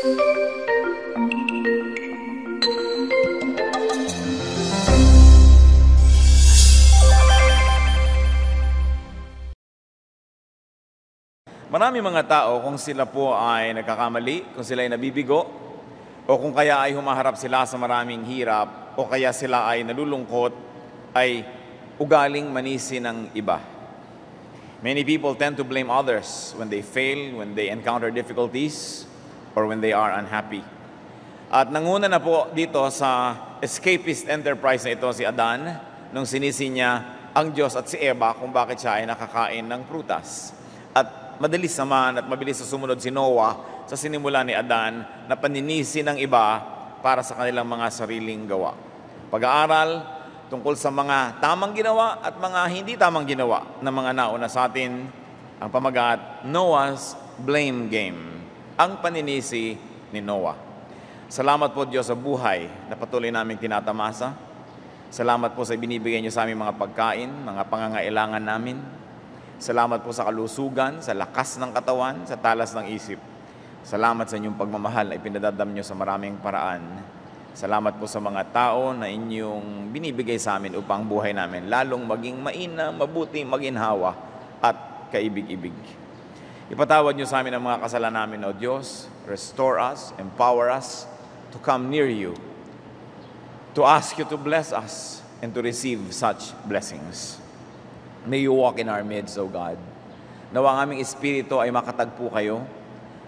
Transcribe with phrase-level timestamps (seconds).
[0.00, 0.16] Marami
[12.00, 15.44] mga tao kung sila po ay nagkakamali, kung sila ay nabibigo,
[16.24, 20.56] o kung kaya ay humaharap sila sa maraming hirap, o kaya sila ay nalulungkot,
[21.12, 21.44] ay
[22.00, 23.60] ugaling manisi ng iba.
[24.80, 29.04] Many people tend to blame others when they fail, when they encounter difficulties,
[29.54, 30.62] or when they are unhappy.
[31.50, 35.66] At nanguna na po dito sa escapist enterprise na ito si Adan
[36.14, 40.54] nung sinisi niya ang Diyos at si Eva kung bakit siya ay nakakain ng prutas.
[40.94, 46.06] At madalis naman at mabilis sa sumunod si Noah sa sinimula ni Adan na paninisi
[46.06, 46.62] ng iba
[47.02, 48.74] para sa kanilang mga sariling gawa.
[49.30, 49.90] Pag-aaral
[50.50, 55.06] tungkol sa mga tamang ginawa at mga hindi tamang ginawa ng mga nauna sa atin,
[55.62, 58.39] ang pamagat Noah's Blame Game,
[58.80, 59.76] ang paninisi
[60.08, 60.56] ni Noah.
[61.28, 64.32] Salamat po Diyos sa buhay na patuloy namin tinatamasa.
[65.12, 68.80] Salamat po sa ibinibigay niyo sa aming mga pagkain, mga pangangailangan namin.
[69.60, 73.20] Salamat po sa kalusugan, sa lakas ng katawan, sa talas ng isip.
[73.84, 76.80] Salamat sa inyong pagmamahal na ipinadadam nyo sa maraming paraan.
[77.52, 82.40] Salamat po sa mga tao na inyong binibigay sa amin upang buhay namin lalong maging
[82.40, 84.16] maina, mabuti, maginhawa
[84.64, 85.99] at kaibig-ibig.
[86.70, 89.10] Ipatawad nyo sa amin ang mga kasalanan namin, O Diyos.
[89.26, 91.02] Restore us, empower us
[91.50, 92.38] to come near you,
[93.74, 97.42] to ask you to bless us and to receive such blessings.
[98.22, 99.82] May you walk in our midst, O God.
[100.54, 102.62] Nawa ang aming espiritu ay makatagpo kayo.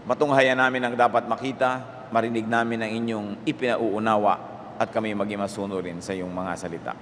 [0.06, 1.82] Matunghayan namin ang dapat makita,
[2.14, 4.34] marinig namin ang inyong ipinauunawa
[4.78, 6.94] at kami maging masunurin sa iyong mga salita.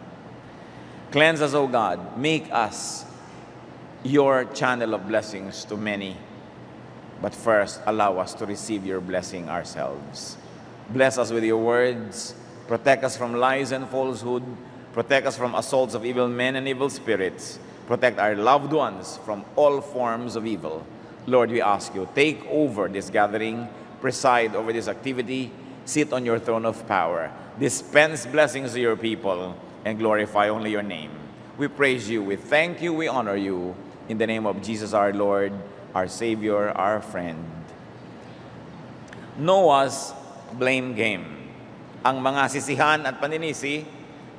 [1.13, 2.17] Cleanse us, O God.
[2.17, 3.05] Make us
[4.01, 6.30] your channel of blessings to many.
[7.21, 10.37] But first, allow us to receive your blessing ourselves.
[10.89, 12.35] Bless us with your words.
[12.67, 14.45] Protect us from lies and falsehood.
[14.93, 17.59] Protect us from assaults of evil men and evil spirits
[17.91, 20.87] protect our loved ones from all forms of evil.
[21.27, 23.67] Lord, we ask you, take over this gathering,
[24.01, 25.51] preside over this activity,
[25.85, 30.85] sit on your throne of power, dispense blessings to your people, and glorify only your
[30.85, 31.11] name.
[31.59, 33.75] We praise you, we thank you, we honor you.
[34.09, 35.53] In the name of Jesus our Lord,
[35.95, 37.39] our Savior, our friend.
[39.41, 40.15] Noah's
[40.55, 41.27] blame game.
[42.01, 43.85] Ang mga sisihan at paninisi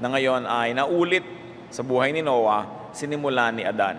[0.01, 1.23] na ngayon ay naulit
[1.69, 3.97] sa buhay ni Noah sinimula ni Adan.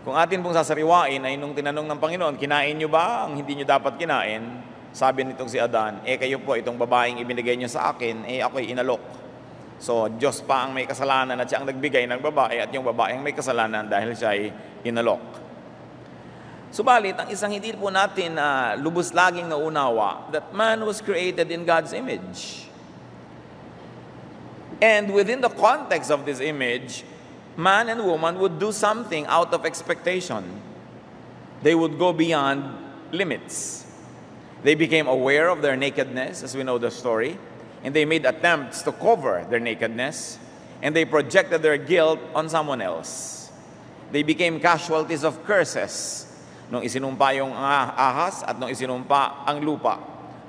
[0.00, 3.66] Kung atin pong sasariwain ay nung tinanong ng Panginoon, kinain nyo ba ang hindi nyo
[3.68, 4.64] dapat kinain?
[4.90, 8.74] Sabi nitong si Adan, eh kayo po, itong babaeng ibinigay nyo sa akin, eh ako'y
[8.74, 8.98] inalok.
[9.80, 13.16] So, Diyos pa ang may kasalanan at siya ang nagbigay ng babae at yung babae
[13.16, 14.52] ang may kasalanan dahil siya ay
[14.84, 15.39] inalok.
[16.70, 21.66] Subalit, ang isang hindi po natin uh, lubos laging naunawa, that man was created in
[21.66, 22.70] God's image.
[24.80, 27.02] And within the context of this image,
[27.56, 30.46] man and woman would do something out of expectation.
[31.62, 32.64] They would go beyond
[33.10, 33.84] limits.
[34.62, 37.36] They became aware of their nakedness, as we know the story,
[37.82, 40.38] and they made attempts to cover their nakedness,
[40.82, 43.50] and they projected their guilt on someone else.
[44.12, 46.29] They became casualties of curses.
[46.70, 49.98] Nung isinumpa yung ahas at nung isinumpa ang lupa,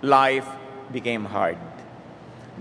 [0.06, 0.46] life
[0.94, 1.58] became hard.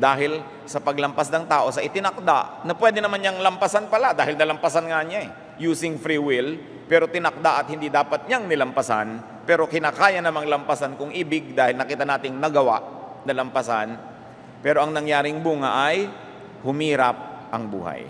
[0.01, 4.89] Dahil sa paglampas ng tao sa itinakda na pwede naman niyang lampasan pala dahil nalampasan
[4.89, 6.57] nga niya eh, using free will,
[6.89, 12.09] pero tinakda at hindi dapat niyang nilampasan, pero kinakaya namang lampasan kung ibig dahil nakita
[12.09, 12.81] nating nagawa
[13.29, 13.93] na lampasan.
[14.65, 16.09] Pero ang nangyaring bunga ay
[16.65, 18.09] humirap ang buhay.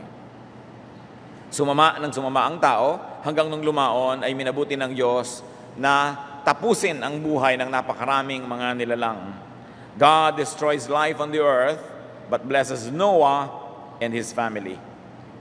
[1.51, 5.45] Sumama ng sumama ang tao hanggang nung lumaon ay minabuti ng Diyos
[5.77, 9.51] na tapusin ang buhay ng napakaraming mga nilalang
[9.99, 11.83] God destroys life on the earth,
[12.31, 13.51] but blesses Noah
[13.99, 14.79] and his family.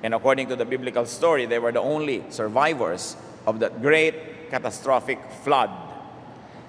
[0.02, 5.20] And according to the biblical story, they were the only survivors of that great catastrophic
[5.48, 5.70] flood.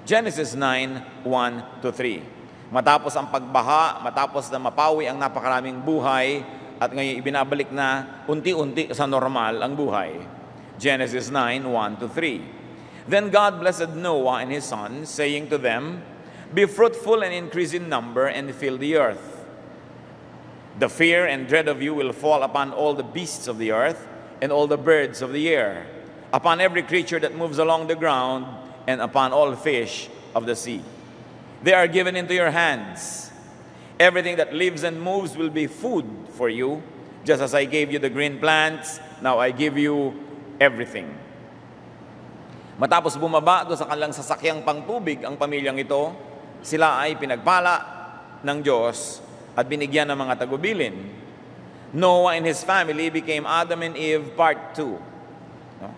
[0.04, 2.22] Genesis 9, 1 to 3.
[2.70, 6.46] Matapos ang pagbaha, matapos na mapawi ang napakaraming buhay,
[6.80, 10.39] at ngayon ibinabalik na unti-unti sa normal ang buhay.
[10.80, 12.42] Genesis 9, 1 to 3.
[13.06, 16.02] Then God blessed Noah and his sons, saying to them,
[16.54, 19.44] Be fruitful and increase in number and fill the earth.
[20.78, 24.08] The fear and dread of you will fall upon all the beasts of the earth
[24.40, 25.86] and all the birds of the air,
[26.32, 28.46] upon every creature that moves along the ground,
[28.86, 30.82] and upon all fish of the sea.
[31.62, 33.30] They are given into your hands.
[33.98, 36.82] Everything that lives and moves will be food for you,
[37.24, 40.14] just as I gave you the green plants, now I give you
[40.60, 41.08] everything.
[42.76, 46.12] Matapos bumaba do sa kanilang sasakyang pangtubig ang pamilyang ito,
[46.60, 47.80] sila ay pinagpala
[48.44, 49.24] ng Diyos
[49.56, 50.96] at binigyan ng mga tagubilin.
[51.96, 54.84] Noah and his family became Adam and Eve part 2.
[55.82, 55.90] No?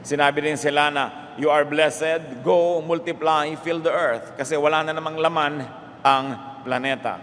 [0.00, 1.04] Sinabi rin sila na,
[1.36, 4.34] You are blessed, go, multiply, fill the earth.
[4.34, 5.62] Kasi wala na namang laman
[6.00, 6.26] ang
[6.64, 7.20] planeta.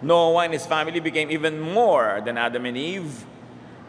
[0.00, 3.12] Noah and his family became even more than Adam and Eve.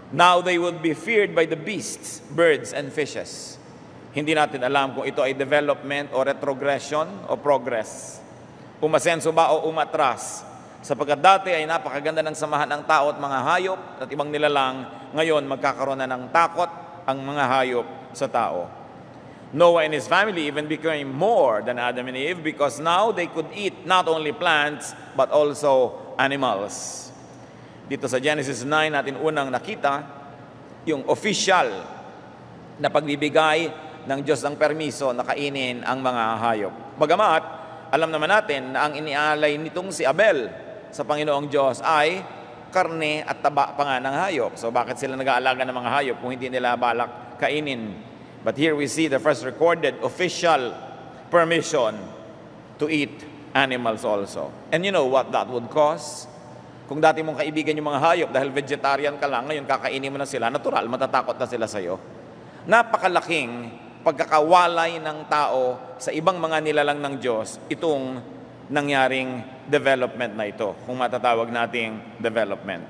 [0.09, 3.61] Now they would be feared by the beasts, birds, and fishes.
[4.09, 8.17] Hindi natin alam kung ito ay development o retrogression o progress.
[8.81, 10.41] Umasenso ba o umatras?
[10.81, 15.45] Sapagkat dati ay napakaganda ng samahan ng tao at mga hayop at ibang nilalang, ngayon
[15.45, 16.71] magkakaroon na ng takot
[17.05, 18.65] ang mga hayop sa tao.
[19.53, 23.49] Noah and his family even became more than Adam and Eve because now they could
[23.53, 27.08] eat not only plants but also animals.
[27.89, 30.05] Dito sa Genesis 9 natin unang nakita
[30.85, 31.73] yung official
[32.77, 36.73] na pagbibigay ng Diyos ng permiso na kainin ang mga hayop.
[37.01, 37.43] Bagamat,
[37.89, 40.53] alam naman natin na ang inialay nitong si Abel
[40.93, 42.21] sa Panginoong Diyos ay
[42.69, 44.53] karne at taba pa nga ng hayop.
[44.53, 47.97] So bakit sila nag-aalaga ng mga hayop kung hindi nila balak kainin?
[48.45, 50.77] But here we see the first recorded official
[51.33, 51.97] permission
[52.77, 53.25] to eat
[53.57, 54.53] animals also.
[54.69, 56.28] And you know what that would cause?
[56.89, 60.25] Kung dati mong kaibigan yung mga hayop dahil vegetarian ka lang, ngayon kakainin mo na
[60.25, 62.01] sila, natural, matatakot na sila sa'yo.
[62.65, 63.69] Napakalaking
[64.01, 68.17] pagkakawalay ng tao sa ibang mga nilalang ng Diyos itong
[68.73, 72.81] nangyaring development na ito, kung matatawag nating development.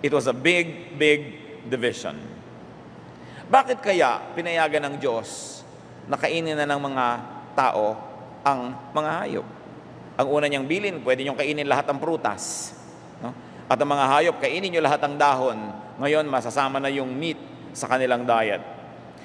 [0.00, 1.20] It was a big, big
[1.68, 2.16] division.
[3.52, 5.60] Bakit kaya pinayagan ng Diyos
[6.08, 7.04] na kainin na ng mga
[7.52, 8.00] tao
[8.48, 9.46] ang mga hayop?
[10.16, 12.72] Ang una niyang bilin, pwede niyong kainin lahat ng prutas.
[13.72, 15.56] At ang mga hayop, kainin niyo lahat ng dahon.
[15.96, 17.40] Ngayon, masasama na yung meat
[17.72, 18.60] sa kanilang diet.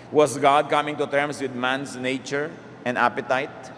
[0.07, 2.47] Was God coming to terms with man's nature
[2.87, 3.75] and appetite?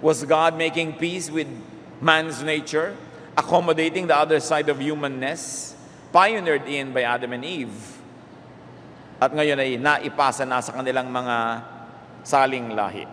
[0.00, 1.44] Was God making peace with
[2.00, 2.96] man's nature,
[3.36, 5.76] accommodating the other side of humanness,
[6.08, 7.76] pioneered in by Adam and Eve?
[9.20, 11.36] At ngayon ay naipasa na sa kanilang mga
[12.24, 13.04] saling lahi.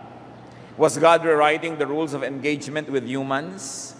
[0.80, 3.92] Was God rewriting the rules of engagement with humans?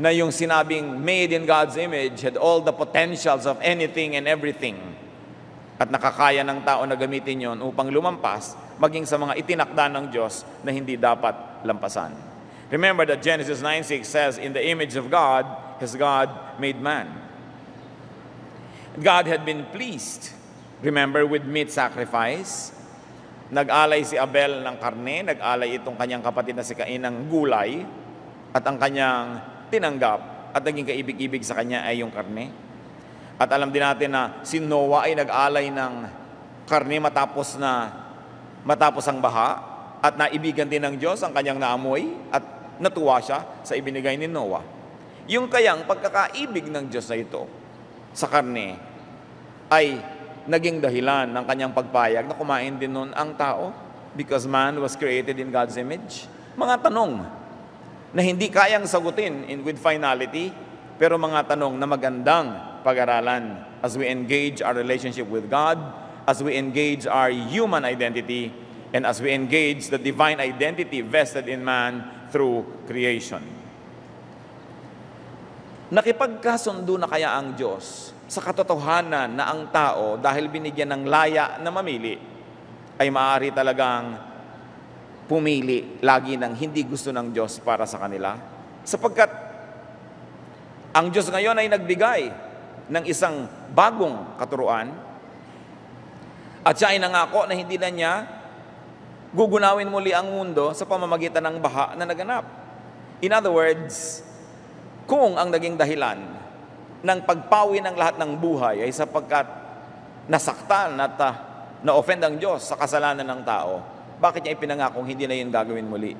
[0.00, 4.92] Na yung sinabing made in God's image had all the potentials of anything and everything
[5.82, 10.46] at nakakaya ng tao na gamitin yon upang lumampas maging sa mga itinakda ng Diyos
[10.62, 12.14] na hindi dapat lampasan.
[12.70, 15.44] Remember that Genesis 9:6 says, In the image of God
[15.82, 17.10] has God made man.
[18.96, 20.32] God had been pleased,
[20.80, 22.72] remember, with meat sacrifice.
[23.52, 27.84] Nag-alay si Abel ng karne, nag-alay itong kanyang kapatid na si Cain ng gulay,
[28.56, 32.52] at ang kanyang tinanggap at naging kaibig-ibig sa kanya ay yung karne.
[33.40, 35.94] At alam din natin na si Noah ay nag-alay ng
[36.68, 37.90] karne matapos na
[38.62, 39.58] matapos ang baha
[39.98, 42.44] at naibigan din ng Diyos ang kanyang naamoy at
[42.78, 44.62] natuwa siya sa ibinigay ni Noah.
[45.26, 47.48] Yung kayang pagkakaibig ng Diyos na ito
[48.14, 48.78] sa karne
[49.72, 49.98] ay
[50.46, 53.70] naging dahilan ng kanyang pagpayag na kumain din nun ang tao
[54.12, 56.26] because man was created in God's image.
[56.58, 57.41] Mga tanong
[58.12, 60.52] na hindi kayang sagutin in, with finality,
[61.00, 62.46] pero mga tanong na magandang
[62.84, 65.80] pag-aralan as we engage our relationship with God,
[66.28, 68.52] as we engage our human identity,
[68.92, 73.40] and as we engage the divine identity vested in man through creation.
[75.92, 81.68] Nakipagkasundo na kaya ang Diyos sa katotohanan na ang tao dahil binigyan ng laya na
[81.68, 82.16] mamili
[82.96, 84.31] ay maaari talagang
[85.30, 88.34] pumili lagi ng hindi gusto ng Diyos para sa kanila
[88.82, 89.30] sapagkat
[90.92, 92.22] ang Diyos ngayon ay nagbigay
[92.92, 94.92] ng isang bagong katuruan
[96.62, 98.12] at siya ay nangako na hindi na niya
[99.32, 102.44] gugunawin muli ang mundo sa pamamagitan ng baha na naganap.
[103.24, 104.20] In other words,
[105.08, 106.20] kung ang naging dahilan
[107.02, 109.48] ng pagpawi ng lahat ng buhay ay sapagkat
[110.30, 111.32] nasaktan at uh,
[111.82, 113.82] na-offend ang Diyos sa kasalanan ng tao,
[114.22, 116.14] bakit niya ipinangakong hindi na yun gagawin muli?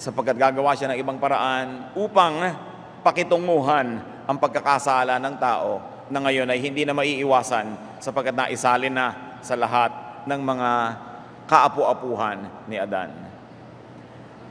[0.00, 2.40] Sapagkat gagawa siya ng ibang paraan upang
[3.04, 9.52] pakitunguhan ang pagkakasala ng tao na ngayon ay hindi na maiiwasan sapagkat naisalin na sa
[9.52, 9.92] lahat
[10.24, 10.70] ng mga
[11.44, 13.12] kaapu-apuhan ni Adan.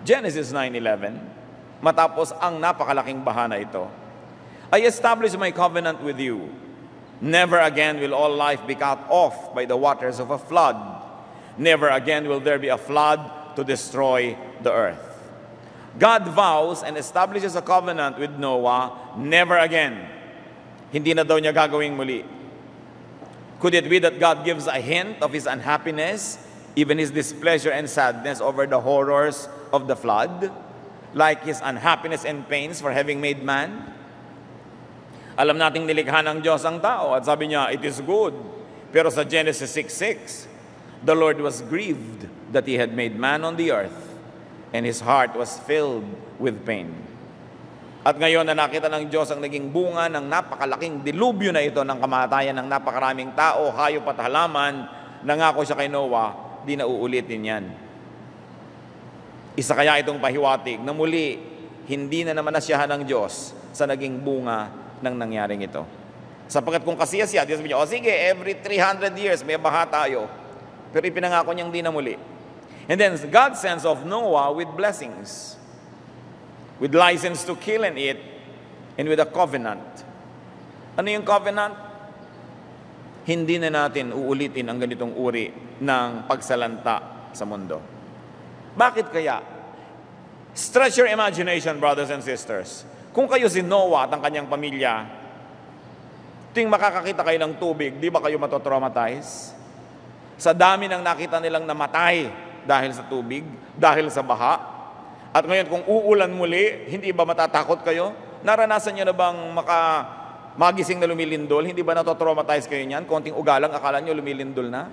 [0.06, 1.18] Genesis 9.11,
[1.82, 3.90] matapos ang napakalaking bahana ito,
[4.70, 6.54] I establish my covenant with you.
[7.20, 10.78] Never again will all life be cut off by the waters of a flood.
[11.60, 13.20] Never again will there be a flood
[13.56, 15.04] to destroy the earth.
[16.00, 20.08] God vows and establishes a covenant with Noah, never again.
[20.96, 22.24] Hindi na daw niya gagawing muli.
[23.60, 26.40] Could it be that God gives a hint of His unhappiness,
[26.80, 30.52] even His displeasure and sadness over the horrors of the flood,
[31.14, 33.94] like his unhappiness and pains for having made man.
[35.38, 38.36] Alam nating nilikha ng Diyos ang tao at sabi niya, it is good.
[38.92, 40.59] Pero sa Genesis 6.6,
[41.04, 44.18] the Lord was grieved that he had made man on the earth
[44.74, 46.06] and his heart was filled
[46.38, 46.92] with pain.
[48.00, 52.00] At ngayon na nakita ng Diyos ang naging bunga ng napakalaking dilubyo na ito ng
[52.00, 54.88] kamatayan ng napakaraming tao, hayop at halaman,
[55.22, 57.66] nangako siya kay Noah, di na uulitin yan.
[59.60, 61.36] Isa kaya itong pahiwatig na muli,
[61.92, 64.72] hindi na naman nasyahan ng Diyos sa naging bunga
[65.04, 65.84] ng nangyaring ito.
[66.48, 70.32] Sapagkat kung kasiyasya, Diyos sabi niya, o sige, every 300 years may baha tayo.
[70.90, 72.18] Pero ipinangako niyang di na muli.
[72.90, 75.60] And then God sends of Noah with blessings
[76.80, 78.18] with license to kill and eat,
[78.96, 79.84] and with a covenant.
[80.96, 81.76] Ano yung covenant?
[83.28, 85.52] Hindi na natin uulitin ang ganitong uri
[85.84, 87.78] ng pagsalanta sa mundo.
[88.74, 89.38] Bakit kaya?
[90.56, 92.88] Stretch your imagination, brothers and sisters.
[93.14, 95.06] Kung kayo si Noah at ang kanyang pamilya,
[96.56, 99.59] ting makakakita kayo ng tubig, di ba kayo matotraumatize?
[100.40, 102.32] Sa dami ng nakita nilang namatay
[102.64, 103.44] dahil sa tubig,
[103.76, 104.80] dahil sa baha,
[105.30, 108.16] at ngayon kung uulan muli, hindi ba matatakot kayo?
[108.42, 110.08] Naranasan niyo na bang maka
[110.58, 111.62] magising na lumilindol?
[111.62, 113.06] Hindi ba natotraumatize kayo niyan?
[113.06, 114.90] Konting ugalang, akala niyo lumilindol na?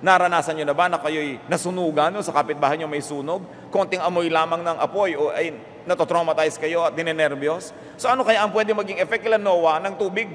[0.00, 3.44] Naranasan niyo na ba na kayo'y nasunugan no, sa kapitbahay niyo may sunog?
[3.68, 5.52] Konting amoy lamang ng apoy o ay
[5.84, 7.76] natotraumatize kayo at dinenervyos?
[8.00, 10.30] So ano kaya ang pwede maging effect kila Noah ng tubig?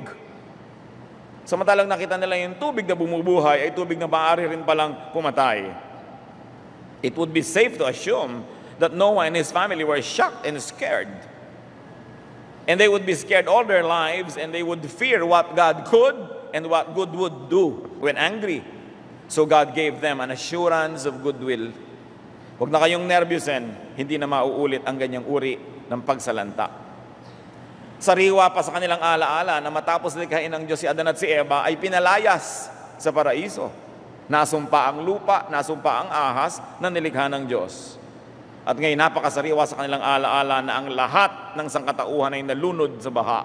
[1.50, 5.74] Samantalang nakita nila yung tubig na bumubuhay ay tubig na maaari rin palang pumatay.
[7.02, 8.46] It would be safe to assume
[8.78, 11.10] that Noah and his family were shocked and scared.
[12.70, 16.22] And they would be scared all their lives and they would fear what God could
[16.54, 18.62] and what good would do when angry.
[19.26, 21.74] So God gave them an assurance of goodwill.
[22.62, 25.58] Huwag na kayong nervyusin, hindi na mauulit ang ganyang uri
[25.90, 26.79] ng pagsalanta.
[28.00, 31.68] Sariwa pa sa kanilang alaala na matapos likhain ng Diyos si Adan at si Eva
[31.68, 33.68] ay pinalayas sa paraiso.
[34.32, 38.00] Nasumpa ang lupa, nasumpa ang ahas na nilikha ng Diyos.
[38.64, 43.44] At ngayon napakasariwa sa kanilang alaala na ang lahat ng sangkatauhan ay nalunod sa baha.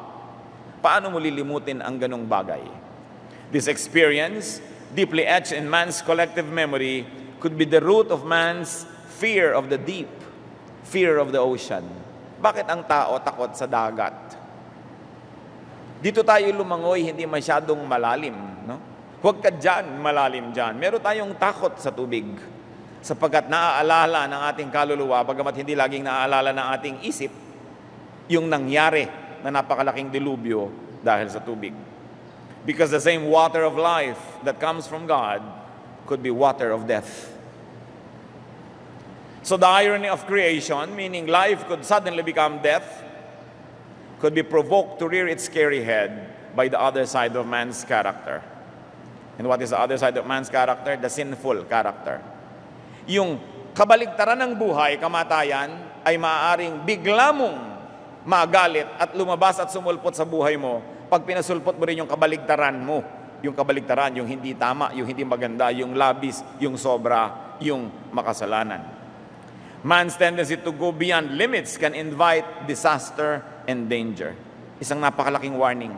[0.78, 2.62] Paano mo lilimutin ang ganong bagay?
[3.50, 4.62] This experience,
[4.94, 7.02] deeply etched in man's collective memory,
[7.42, 8.86] could be the root of man's
[9.18, 10.12] fear of the deep,
[10.86, 11.82] fear of the ocean.
[12.38, 14.43] Bakit ang tao takot sa dagat?
[16.04, 18.36] Dito tayo lumangoy, hindi masyadong malalim.
[18.68, 18.76] No?
[19.24, 20.76] Huwag ka dyan, malalim dyan.
[20.76, 22.28] Meron tayong takot sa tubig
[23.00, 27.32] sapagkat naaalala ng ating kaluluwa, bagamat hindi laging naaalala ng ating isip,
[28.28, 29.08] yung nangyari
[29.40, 30.68] na napakalaking dilubyo
[31.00, 31.72] dahil sa tubig.
[32.68, 35.40] Because the same water of life that comes from God
[36.04, 37.32] could be water of death.
[39.40, 43.04] So the irony of creation, meaning life could suddenly become death,
[44.20, 48.42] could be provoked to rear its scary head by the other side of man's character.
[49.38, 50.96] And what is the other side of man's character?
[50.96, 52.22] The sinful character
[53.04, 53.36] yung
[53.76, 55.70] kabaligtaran ng buhay, kamatayan,
[56.04, 57.56] ay maaaring bigla mong
[58.24, 63.04] magalit at lumabas at sumulpot sa buhay mo pag pinasulpot mo rin yung kabaligtaran mo.
[63.44, 68.93] Yung kabaligtaran, yung hindi tama, yung hindi maganda, yung labis, yung sobra, yung makasalanan.
[69.84, 74.32] Man's tendency to go beyond limits can invite disaster and danger.
[74.80, 75.92] Isang napakalaking warning.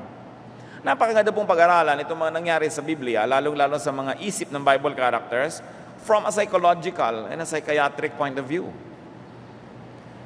[0.83, 5.63] Napakaganda pong pag-aralan itong mga nangyari sa Biblia, lalong-lalo sa mga isip ng Bible characters,
[6.03, 8.75] from a psychological and a psychiatric point of view.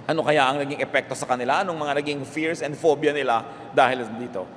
[0.08, 1.60] Ano kaya ang naging epekto sa kanila?
[1.60, 3.44] Anong mga naging fears and phobia nila
[3.76, 4.48] dahil dito?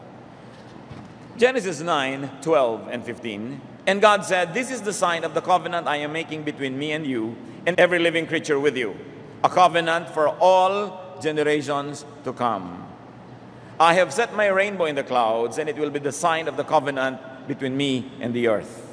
[1.35, 3.83] Genesis 9, 12, and 15.
[3.83, 6.95] And God said, This is the sign of the covenant I am making between me
[6.95, 8.95] and you and every living creature with you,
[9.43, 12.87] a covenant for all generations to come.
[13.79, 16.57] I have set my rainbow in the clouds, and it will be the sign of
[16.57, 18.89] the covenant between me and the earth.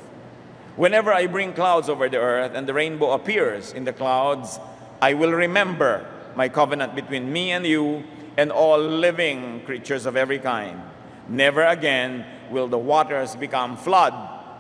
[0.77, 4.59] Whenever I bring clouds over the earth and the rainbow appears in the clouds,
[5.03, 8.05] I will remember my covenant between me and you
[8.37, 10.81] and all living creatures of every kind.
[11.29, 14.15] Never again will the waters become flood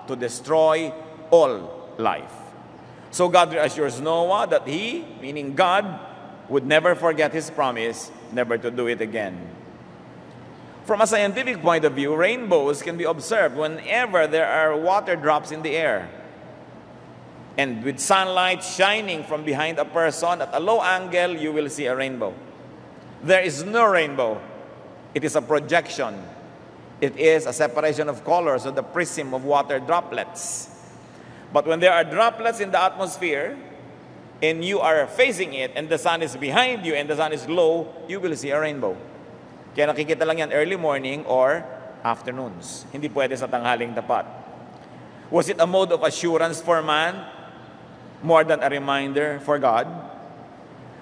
[0.08, 0.92] to destroy
[1.30, 2.39] all life.
[3.10, 5.98] So God assures Noah that he, meaning God,
[6.48, 9.38] would never forget his promise never to do it again.
[10.84, 15.52] From a scientific point of view, rainbows can be observed whenever there are water drops
[15.52, 16.10] in the air.
[17.56, 21.86] And with sunlight shining from behind a person at a low angle, you will see
[21.86, 22.34] a rainbow.
[23.22, 24.40] There is no rainbow.
[25.14, 26.22] It is a projection.
[27.00, 30.79] It is a separation of colors of the prism of water droplets.
[31.52, 33.58] But when there are droplets in the atmosphere,
[34.40, 37.46] and you are facing it and the sun is behind you and the sun is
[37.48, 38.96] low, you will see a rainbow.
[39.76, 41.62] Kaya nakikita lang yan early morning or
[42.02, 42.88] afternoons.
[42.90, 44.26] Hindi pwede sa tanghaling tapat.
[45.30, 47.22] Was it a mode of assurance for man
[48.24, 49.86] more than a reminder for God?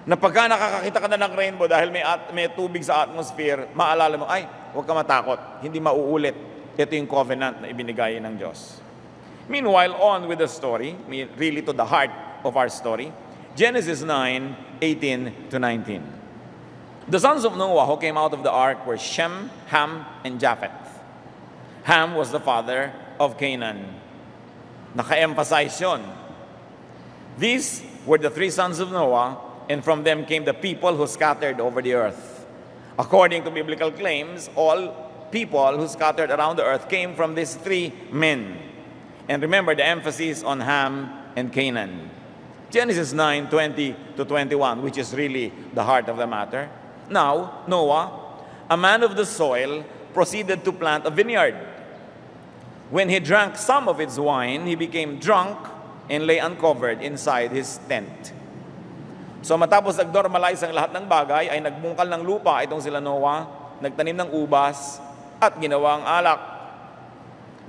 [0.05, 4.15] Na pagka nakakakita ka na ng rainbow dahil may, at, may tubig sa atmosphere, maalala
[4.21, 6.37] mo, ay, huwag ka matakot, hindi mauulit.
[6.79, 8.79] Ito yung covenant na ibinigay ng Diyos.
[9.49, 12.11] Meanwhile, on with the story, really to the heart
[12.45, 13.11] of our story,
[13.55, 16.03] Genesis 9, 18 to 19.
[17.07, 21.01] The sons of Noah who came out of the ark were Shem, Ham, and Japheth.
[21.83, 23.95] Ham was the father of Canaan.
[24.93, 26.03] Naka-emphasize yun.
[27.39, 31.59] These were the three sons of Noah, and from them came the people who scattered
[31.59, 32.45] over the earth.
[32.99, 37.93] According to biblical claims, all people who scattered around the earth came from these three
[38.11, 38.68] men.
[39.29, 42.09] And remember the emphasis on Ham and Canaan.
[42.73, 46.69] Genesis 9 20 to 21, which is really the heart of the matter.
[47.09, 48.09] Now, Noah,
[48.69, 51.57] a man of the soil, proceeded to plant a vineyard.
[52.89, 55.57] When he drank some of its wine, he became drunk
[56.09, 58.33] and lay uncovered inside his tent.
[59.45, 63.45] So matapos nag-normalize ang lahat ng bagay, ay nagbungkal ng lupa itong sila Noah,
[63.77, 64.97] nagtanim ng ubas,
[65.37, 66.41] at ginawang alak.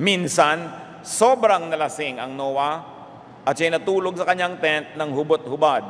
[0.01, 2.85] Minsan, sobrang nalasing ang Noah
[3.45, 5.85] at siya'y natulog sa kanyang tent ng hubot-hubad.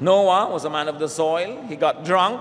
[0.00, 1.60] Noah was a man of the soil.
[1.68, 2.40] He got drunk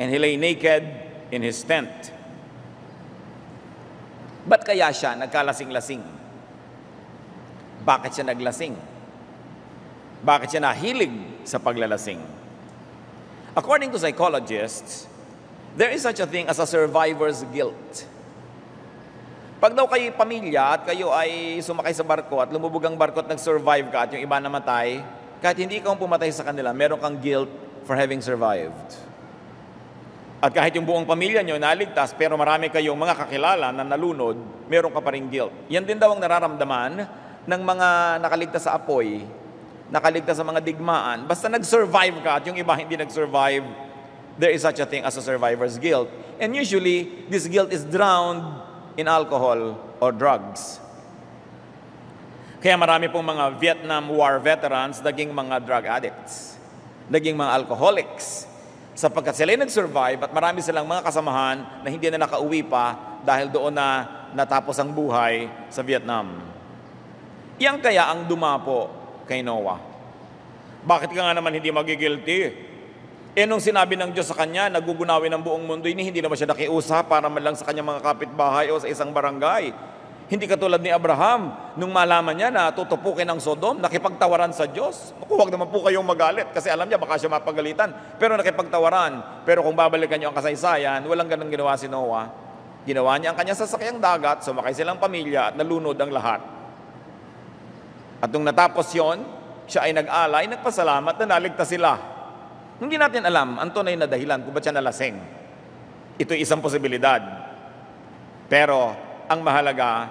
[0.00, 0.82] and he lay naked
[1.30, 1.92] in his tent.
[4.48, 6.00] Ba't kaya siya nagkalasing-lasing?
[7.84, 8.74] Bakit siya naglasing?
[10.20, 12.20] Bakit siya nahilig sa paglalasing?
[13.56, 15.08] According to psychologists,
[15.76, 18.08] there is such a thing as a survivor's guilt.
[19.60, 23.28] Pag daw kayo pamilya at kayo ay sumakay sa barko at lumubog ang barko at
[23.28, 25.04] nag-survive ka at yung iba namatay,
[25.44, 27.52] kahit hindi ang pumatay sa kanila, meron kang guilt
[27.84, 28.96] for having survived.
[30.40, 34.96] At kahit yung buong pamilya nyo naligtas, pero marami kayong mga kakilala na nalunod, meron
[34.96, 35.52] ka pa rin guilt.
[35.68, 37.04] Yan din daw ang nararamdaman
[37.44, 37.88] ng mga
[38.24, 39.28] nakaligtas sa apoy,
[39.92, 41.28] nakaligtas sa mga digmaan.
[41.28, 43.68] Basta nag-survive ka at yung iba hindi nag-survive,
[44.40, 46.08] there is such a thing as a survivor's guilt.
[46.40, 50.80] And usually, this guilt is drowned in alcohol or drugs.
[52.60, 56.60] Kaya marami pong mga Vietnam War veterans naging mga drug addicts,
[57.08, 58.44] naging mga alcoholics,
[58.92, 63.72] sapagkat sila nag-survive at marami silang mga kasamahan na hindi na nakauwi pa dahil doon
[63.72, 64.04] na
[64.36, 66.36] natapos ang buhay sa Vietnam.
[67.56, 68.92] Iyan kaya ang dumapo
[69.24, 69.80] kay Noah.
[70.84, 72.69] Bakit ka nga naman hindi magigilty?
[73.40, 76.52] Eh nung sinabi ng Diyos sa kanya, nagugunawin ng buong mundo ini, hindi naman siya
[76.52, 79.72] nakiusap para man lang sa kanyang mga kapitbahay o sa isang barangay.
[80.28, 81.48] Hindi katulad ni Abraham,
[81.80, 85.16] nung malaman niya na tutupukin ng Sodom, nakipagtawaran sa Diyos.
[85.24, 87.88] Huwag naman po kayong magalit kasi alam niya baka siya mapagalitan.
[88.20, 89.48] Pero nakipagtawaran.
[89.48, 92.28] Pero kung babalikan niyo ang kasaysayan, walang ganun ginawa si Noah.
[92.84, 96.44] Ginawa niya ang kanyang sasakyang dagat, sumakay silang pamilya at nalunod ang lahat.
[98.20, 99.24] At nung natapos yon,
[99.64, 102.09] siya ay nag-alay, nagpasalamat na naligtas sila.
[102.80, 105.20] Hindi natin alam ang tunay na dahilan kung ba't siya nalasing.
[106.16, 107.20] Ito'y isang posibilidad.
[108.48, 108.96] Pero
[109.28, 110.08] ang mahalaga,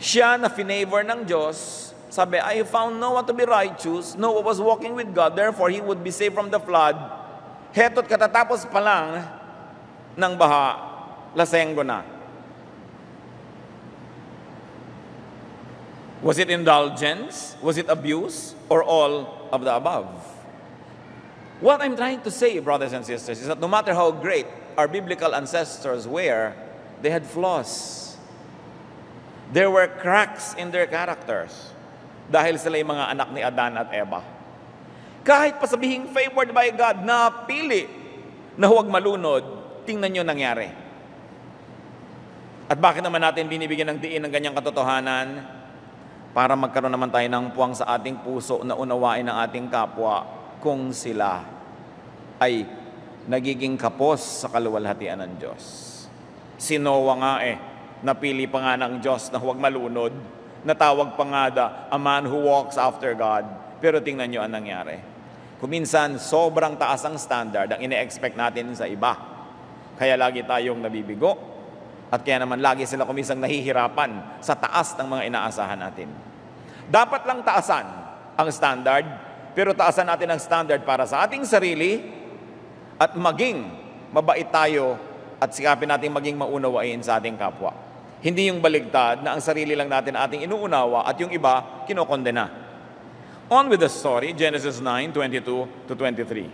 [0.00, 4.16] siya na finavor ng Diyos, sabi, I found Noah to be righteous.
[4.16, 6.96] Noah was walking with God, therefore he would be saved from the flood.
[7.76, 9.22] Heto't katatapos pa lang
[10.16, 10.80] ng baha,
[11.36, 12.02] lasenggo na.
[16.24, 17.52] Was it indulgence?
[17.60, 18.56] Was it abuse?
[18.72, 20.33] Or all of the above?
[21.62, 24.90] What I'm trying to say, brothers and sisters, is that no matter how great our
[24.90, 26.50] biblical ancestors were,
[26.98, 28.16] they had flaws.
[29.54, 31.54] There were cracks in their characters
[32.26, 34.20] dahil sila yung mga anak ni Adan at Eva.
[35.22, 37.86] Kahit pa sabihing favored by God, napili
[38.58, 39.44] na huwag malunod,
[39.86, 40.68] tingnan nyo nangyari.
[42.66, 45.46] At bakit naman natin binibigyan ng diin ng ganyang katotohanan?
[46.34, 50.96] Para magkaroon naman tayo ng puwang sa ating puso na unawain ng ating kapwa kung
[50.96, 51.44] sila
[52.40, 52.64] ay
[53.28, 55.62] nagiging kapos sa kaluwalhatian ng Diyos.
[56.56, 57.56] Si Noah nga eh,
[58.00, 60.16] napili pa nga ng Diyos na huwag malunod,
[60.64, 63.44] natawag pa nga da, a man who walks after God.
[63.84, 64.96] Pero tingnan nyo ang nangyari.
[65.60, 69.12] Kuminsan, sobrang taas ang standard ang ine-expect natin sa iba.
[70.00, 71.36] Kaya lagi tayong nabibigo,
[72.12, 76.08] at kaya naman lagi sila kumisang nahihirapan sa taas ng mga inaasahan natin.
[76.86, 77.86] Dapat lang taasan
[78.36, 79.06] ang standard,
[79.54, 82.02] pero taasan natin ang standard para sa ating sarili
[82.98, 83.70] at maging
[84.10, 84.98] mabait tayo
[85.38, 87.74] at sikapin natin maging maunawain sa ating kapwa.
[88.18, 92.50] Hindi yung baligtad na ang sarili lang natin ating inuunawa at yung iba kinokondena.
[93.52, 95.44] On with the story, Genesis 9, 22
[95.86, 96.48] to 23.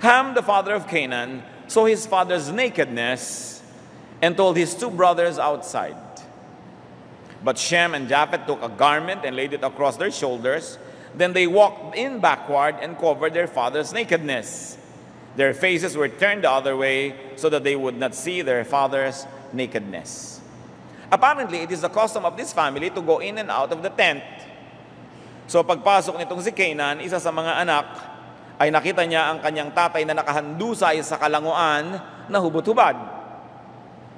[0.00, 3.60] Ham, the father of Canaan, saw his father's nakedness
[4.22, 5.96] and told his two brothers outside.
[7.44, 10.78] But Shem and Japheth took a garment and laid it across their shoulders.
[11.16, 14.76] Then they walked in backward and covered their father's nakedness.
[15.36, 19.24] Their faces were turned the other way so that they would not see their father's
[19.52, 20.40] nakedness.
[21.08, 23.92] Apparently, it is the custom of this family to go in and out of the
[23.92, 24.24] tent.
[25.46, 27.86] So pagpasok nitong si Canaan, isa sa mga anak,
[28.58, 32.96] ay nakita niya ang kanyang tatay na nakahandusay sa kalanguan na hubot-hubad.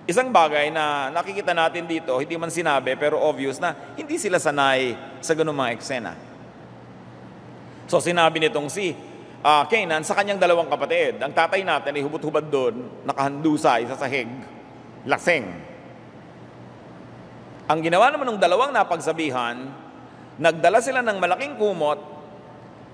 [0.08, 4.96] Isang bagay na nakikita natin dito, hindi man sinabi pero obvious na hindi sila sanay
[5.20, 6.27] sa ganung mga eksena.
[7.88, 8.92] So sinabi nitong si
[9.40, 14.28] uh, Canaan sa kanyang dalawang kapatid, ang tatay natin ay hubot-hubad doon, nakahandusay sa sahig,
[15.08, 15.48] laseng.
[17.64, 19.72] Ang ginawa naman ng dalawang napagsabihan,
[20.36, 21.96] nagdala sila ng malaking kumot,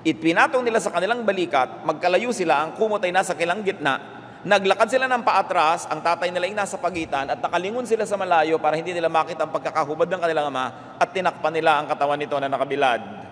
[0.06, 3.98] ipinatong nila sa kanilang balikat, magkalayo sila, ang kumot ay nasa kilang gitna,
[4.46, 8.62] naglakad sila ng paatras, ang tatay nila ay nasa pagitan, at nakalingon sila sa malayo
[8.62, 12.38] para hindi nila makita ang pagkakahubad ng kanilang ama, at tinakpan nila ang katawan nito
[12.38, 13.23] na nakabilad.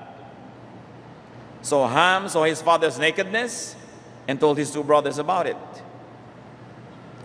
[1.63, 3.77] So Ham saw his father's nakedness
[4.27, 5.57] and told his two brothers about it.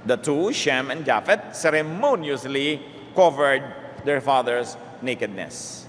[0.06, 2.82] The two, Shem and Japheth, ceremoniously
[3.16, 3.64] covered
[4.06, 5.88] their father's nakedness.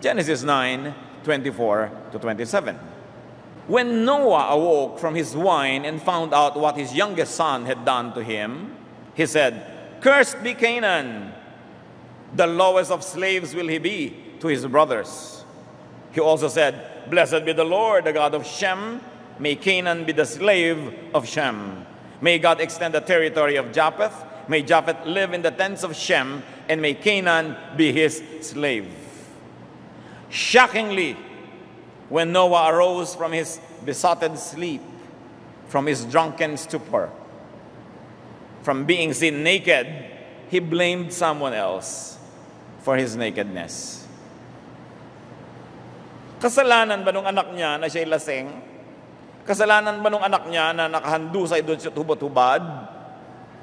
[0.00, 2.78] Genesis 9 24 to 27.
[3.66, 8.14] When Noah awoke from his wine and found out what his youngest son had done
[8.14, 8.76] to him,
[9.14, 11.32] he said, Cursed be Canaan!
[12.34, 15.44] The lowest of slaves will he be to his brothers.
[16.12, 19.00] He also said, Blessed be the Lord, the God of Shem.
[19.38, 21.86] May Canaan be the slave of Shem.
[22.20, 24.24] May God extend the territory of Japheth.
[24.48, 28.90] May Japheth live in the tents of Shem and may Canaan be his slave.
[30.30, 31.16] Shockingly,
[32.08, 34.82] when Noah arose from his besotted sleep,
[35.68, 37.10] from his drunken stupor,
[38.62, 39.86] from being seen naked,
[40.50, 42.18] he blamed someone else
[42.80, 44.07] for his nakedness.
[46.38, 48.46] Kasalanan ba nung anak niya na siya'y laseng?
[49.42, 52.62] Kasalanan ba nung anak niya na nakahandusay doon sa hubot-hubad?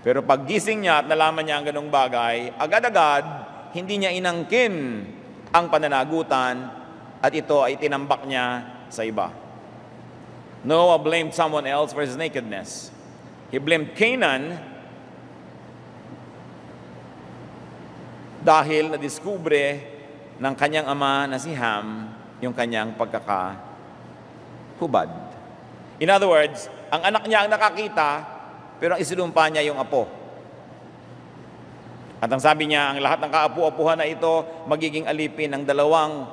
[0.03, 3.23] Pero paggising niya at nalaman niya ang ganong bagay, agad-agad,
[3.71, 5.07] hindi niya inangkin
[5.55, 6.67] ang pananagutan
[7.23, 9.31] at ito ay tinambak niya sa iba.
[10.67, 12.91] Noah blamed someone else for his nakedness.
[13.53, 14.57] He blamed Canaan
[18.43, 19.79] dahil na-discover
[20.41, 25.09] ng kanyang ama na si Ham yung kanyang pagkakahubad.
[25.99, 28.25] In other words, ang anak niya ang nakakita
[28.79, 30.07] pero ang isinumpa niya yung apo.
[32.19, 36.27] At ang sabi niya, ang lahat ng kaapu-apuhan na ito magiging alipin ng dalawang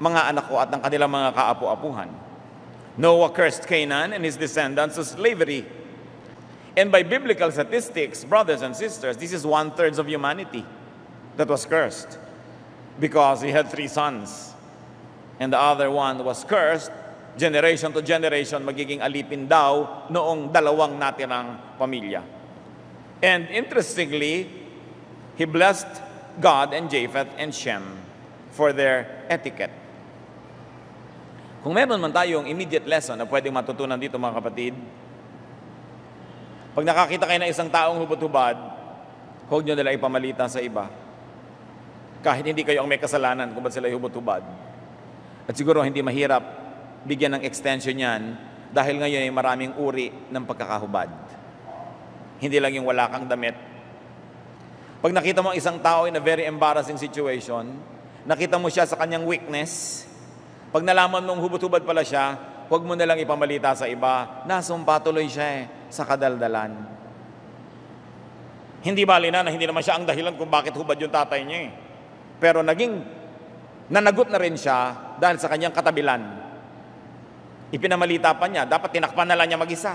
[0.00, 2.08] mga anak ko at ng kanilang mga kaapu-apuhan.
[2.98, 5.64] Noah cursed Canaan and his descendants to slavery.
[6.76, 10.64] And by biblical statistics, brothers and sisters, this is one-third of humanity
[11.36, 12.18] that was cursed
[12.98, 14.49] because he had three sons.
[15.40, 16.92] And the other one was cursed
[17.40, 22.20] generation to generation, magiging alipin daw noong dalawang natirang pamilya.
[23.24, 24.48] And interestingly,
[25.40, 25.88] he blessed
[26.36, 27.84] God and Japheth and Shem
[28.52, 29.72] for their etiquette.
[31.60, 34.74] Kung meron man tayong immediate lesson na pwedeng matutunan dito mga kapatid,
[36.72, 38.56] pag nakakita kayo ng isang taong hubot-hubad,
[39.48, 40.88] huwag nyo nila ipamalita sa iba.
[42.24, 44.69] Kahit hindi kayo ang may kasalanan kung ba't sila hubot-hubad.
[45.48, 46.42] At siguro hindi mahirap
[47.04, 48.36] bigyan ng extension yan
[48.70, 51.08] dahil ngayon ay maraming uri ng pagkakahubad.
[52.40, 53.56] Hindi lang yung wala kang damit.
[55.00, 57.72] Pag nakita mo isang tao in a very embarrassing situation,
[58.28, 60.04] nakita mo siya sa kanyang weakness,
[60.70, 62.36] pag nalaman mong hubot-hubad pala siya,
[62.70, 67.00] huwag mo na lang ipamalita sa iba, nasumpa tuloy siya eh, sa kadaldalan.
[68.80, 71.58] Hindi bali na na hindi naman siya ang dahilan kung bakit hubad yung tatay niya
[71.68, 71.70] eh.
[72.40, 73.04] Pero naging
[73.92, 76.24] nanagot na rin siya dahil sa kanyang katabilan.
[77.70, 79.94] Ipinamalita pa niya, dapat tinakpan na lang niya mag-isa.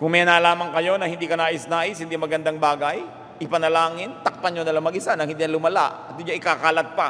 [0.00, 3.04] Kung may nalaman kayo na hindi ka nais-nais, hindi magandang bagay,
[3.44, 7.08] ipanalangin, takpan nyo na lang mag-isa nang hindi lumala at hindi ikakalat pa.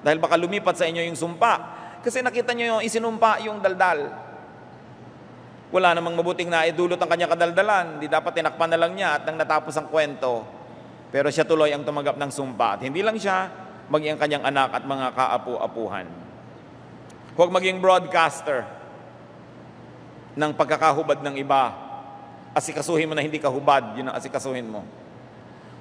[0.00, 1.52] Dahil baka lumipat sa inyo yung sumpa.
[2.04, 4.12] Kasi nakita nyo yung isinumpa yung daldal.
[5.74, 7.98] Wala namang mabuting na idulot ang kanyang kadaldalan.
[7.98, 10.44] Hindi dapat tinakpan na lang niya at nang natapos ang kwento.
[11.10, 12.78] Pero siya tuloy ang tumanggap ng sumpa.
[12.78, 13.48] At hindi lang siya,
[13.94, 16.06] maging ang kanyang anak at mga kaapu-apuhan.
[17.38, 18.66] Huwag maging broadcaster
[20.34, 21.70] ng pagkakahubad ng iba.
[22.54, 24.82] Asikasuhin mo na hindi ka hubad, yun ang asikasuhin mo.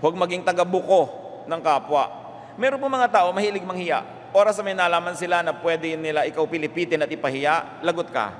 [0.02, 1.10] Huwag maging taga-buko
[1.49, 2.10] ng kapwa.
[2.58, 4.06] Meron po mga tao mahilig manghiya.
[4.34, 8.34] Oras na may nalaman sila na pwede nila ikaw pilipitin at ipahiya, lagot ka.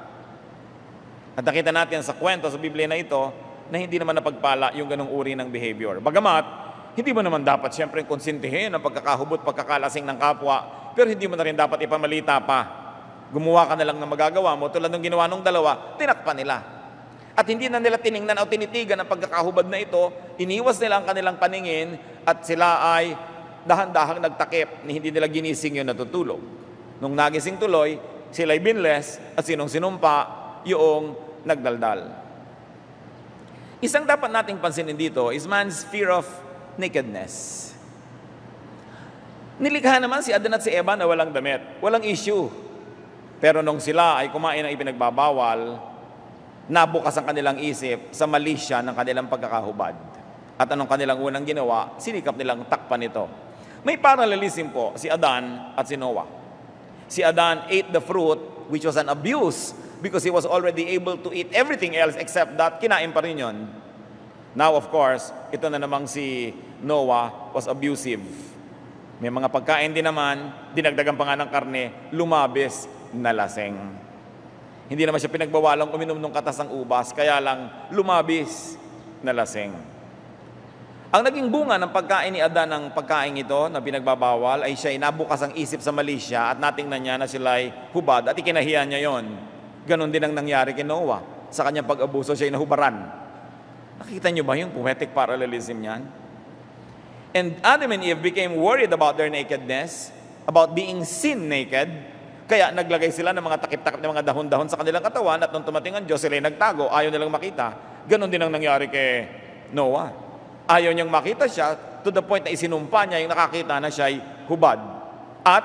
[1.34, 3.30] At nakita natin sa kwento sa Biblia na ito
[3.70, 6.02] na hindi naman napagpala yung ganong uri ng behavior.
[6.02, 6.46] Bagamat,
[6.94, 10.58] hindi mo naman dapat siyempre konsintihin ang pagkakahubot, pagkakalasing ng kapwa,
[10.94, 12.60] pero hindi mo na rin dapat ipamalita pa.
[13.34, 16.62] Gumawa ka na lang ng magagawa mo tulad ng ginawa ng dalawa, tinakpan nila.
[17.34, 21.42] At hindi na nila tiningnan o tinitigan ang pagkakahubad na ito, iniwas nila ang kanilang
[21.42, 21.98] paningin
[22.30, 23.18] at sila ay
[23.66, 26.38] dahan-dahang nagtakip ni hindi nila ginising yung natutulog.
[27.02, 27.98] Nung nagising tuloy,
[28.30, 30.30] sila'y binless at sinong sinumpa
[30.70, 32.22] yung nagdaldal.
[33.82, 36.30] Isang dapat nating pansinin dito is man's fear of
[36.78, 37.72] nakedness.
[39.62, 41.62] Nilikha naman si Adan at si Eva na walang damit.
[41.78, 42.50] Walang issue.
[43.38, 45.78] Pero nung sila ay kumain ng ipinagbabawal,
[46.72, 49.94] nabukas ang kanilang isip sa malisya ng kanilang pagkakahubad.
[50.58, 51.98] At anong kanilang unang ginawa?
[52.00, 53.26] Sinikap nilang takpan ito.
[53.84, 56.26] May parallelism po si Adan at si Noah.
[57.12, 58.40] Si Adan ate the fruit
[58.72, 62.80] which was an abuse because he was already able to eat everything else except that
[62.80, 63.83] kinain pa rin yun.
[64.54, 66.54] Now of course, ito na namang si
[66.86, 68.22] Noah was abusive.
[69.18, 73.74] May mga pagkain din naman, dinagdagan pa nga ng karne, lumabis na laseng.
[74.92, 78.78] Hindi naman siya pinagbawalang uminom ng katas ng ubas, kaya lang lumabis
[79.26, 79.74] na laseng.
[81.14, 85.46] Ang naging bunga ng pagkain ni Adan ng pagkain ito na pinagbabawal ay siya nabukas
[85.46, 89.08] ang isip sa mali siya at natingnan niya na sila ay hubad at ikinahiya niya
[89.08, 89.30] yon.
[89.86, 91.22] Ganon din ang nangyari kay Noah.
[91.54, 93.23] Sa kanyang pag-abuso siya ay nahubaran.
[94.04, 96.04] Nakita niyo ba yung poetic parallelism niyan?
[97.32, 100.12] And Adam and Eve became worried about their nakedness,
[100.44, 101.88] about being sin naked,
[102.52, 105.96] kaya naglagay sila ng mga takip-takip ng mga dahon-dahon sa kanilang katawan at nung tumating
[105.96, 107.80] ang Diyos, sila ay nagtago, ayaw nilang makita.
[108.04, 109.32] Ganon din ang nangyari kay
[109.72, 110.12] Noah.
[110.68, 114.20] Ayaw niyang makita siya to the point na isinumpa niya yung nakakita na siya ay
[114.52, 114.84] hubad.
[115.48, 115.64] At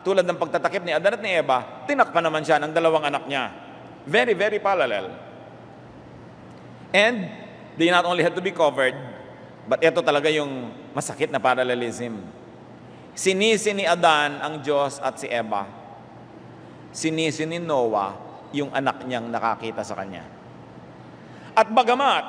[0.00, 3.52] tulad ng pagtatakip ni Adan at ni Eva, tinakpan naman siya ng dalawang anak niya.
[4.08, 5.12] Very, very parallel.
[6.96, 7.43] And
[7.78, 8.94] they not only had to be covered,
[9.66, 12.20] but ito talaga yung masakit na parallelism.
[13.14, 15.66] Sinisi ni Adan ang Diyos at si Eva.
[16.90, 18.18] Sinisi ni Noah
[18.54, 20.22] yung anak niyang nakakita sa kanya.
[21.54, 22.26] At bagamat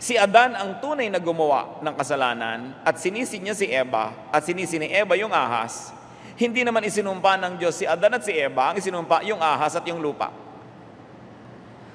[0.00, 4.80] si Adan ang tunay na gumawa ng kasalanan at sinisi niya si Eva at sinisi
[4.80, 5.92] ni Eva yung ahas,
[6.38, 9.84] hindi naman isinumpa ng Diyos si Adan at si Eva, ang isinumpa yung ahas at
[9.84, 10.32] yung lupa.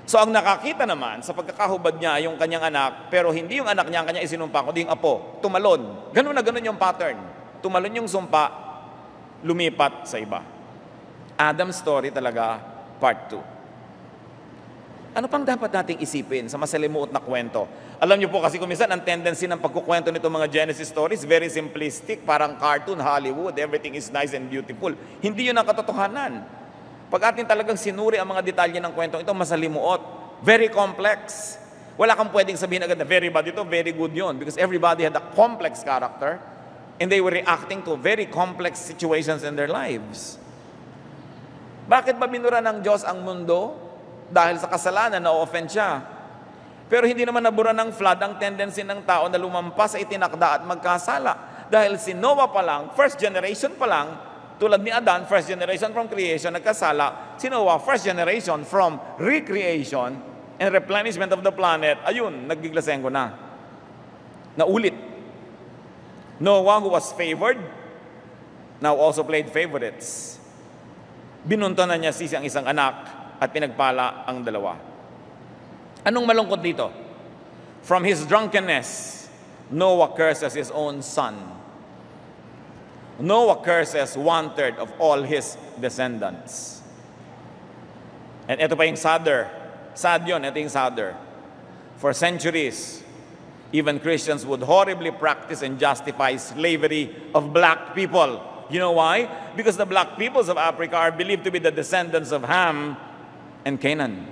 [0.03, 4.03] So ang nakakita naman sa pagkakahubad niya yung kanyang anak, pero hindi yung anak niya
[4.03, 6.11] ang kanya isinumpa, kundi yung apo, tumalon.
[6.11, 7.15] Ganun na ganun yung pattern.
[7.63, 8.51] Tumalon yung sumpa,
[9.47, 10.43] lumipat sa iba.
[11.39, 12.59] Adam's story talaga,
[12.99, 13.53] part 2.
[15.13, 17.69] Ano pang dapat nating isipin sa masalimuot na kwento?
[18.01, 21.47] Alam niyo po kasi kung minsan ang tendency ng pagkukwento nito mga Genesis stories, very
[21.47, 24.91] simplistic, parang cartoon, Hollywood, everything is nice and beautiful.
[25.21, 26.62] Hindi yun ang katotohanan.
[27.13, 30.01] Pag atin talagang sinuri ang mga detalye ng kwentong ito, masalimuot.
[30.41, 31.53] Very complex.
[31.93, 34.33] Wala kang pwedeng sabihin agad na very bad ito, very good yun.
[34.41, 36.41] Because everybody had a complex character
[36.97, 40.41] and they were reacting to very complex situations in their lives.
[41.85, 43.77] Bakit ba binura ng Diyos ang mundo?
[44.33, 46.01] Dahil sa kasalanan, na-offend siya.
[46.89, 50.61] Pero hindi naman nabura ng flood ang tendency ng tao na lumampas sa itinakda at
[50.65, 51.33] magkasala.
[51.69, 56.07] Dahil si Noah pa lang, first generation pa lang, tulad ni Adan, first generation from
[56.07, 57.37] creation, nagkasala.
[57.39, 60.19] Si Noah, first generation from recreation
[60.59, 61.97] and replenishment of the planet.
[62.05, 63.33] Ayun, nagiglasengo na.
[64.57, 64.95] Naulit.
[66.39, 67.59] Noah who was favored,
[68.81, 70.37] now also played favorites.
[71.43, 72.95] Binunto na niya sisi ang isang anak
[73.39, 74.79] at pinagpala ang dalawa.
[76.03, 76.87] Anong malungkot dito?
[77.83, 79.23] From his drunkenness,
[79.71, 81.62] Noah curses his own son.
[83.19, 86.81] Noah curses one-third of all his descendants.
[88.49, 89.47] And ito pa yung sadder.
[89.93, 91.13] Sad yun, ito yung sadder.
[92.01, 93.05] For centuries,
[93.71, 98.41] even Christians would horribly practice and justify slavery of black people.
[98.69, 99.29] You know why?
[99.55, 102.97] Because the black peoples of Africa are believed to be the descendants of Ham
[103.63, 104.25] and Canaan.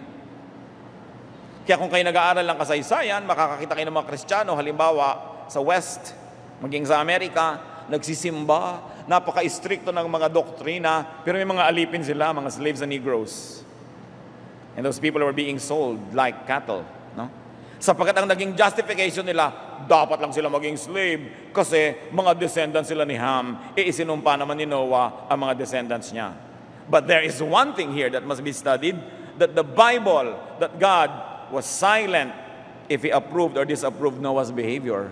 [1.62, 5.08] Kaya kung kayo nag-aaral ng kasaysayan, makakakita kayo ng mga Kristiyano, halimbawa
[5.46, 6.18] sa West,
[6.60, 12.82] maging sa Amerika, nagsisimba, napaka-stricto ng mga doktrina, pero may mga alipin sila, mga slaves
[12.82, 13.64] and Negroes.
[14.78, 16.86] And those people were being sold like cattle.
[17.18, 17.28] No?
[17.82, 19.52] Sapagkat ang naging justification nila,
[19.90, 24.70] dapat lang sila maging slave kasi mga descendants sila ni Ham, e isinumpa naman ni
[24.70, 26.32] Noah ang mga descendants niya.
[26.88, 29.00] But there is one thing here that must be studied,
[29.40, 31.10] that the Bible, that God
[31.52, 32.32] was silent
[32.88, 35.12] if He approved or disapproved Noah's behavior.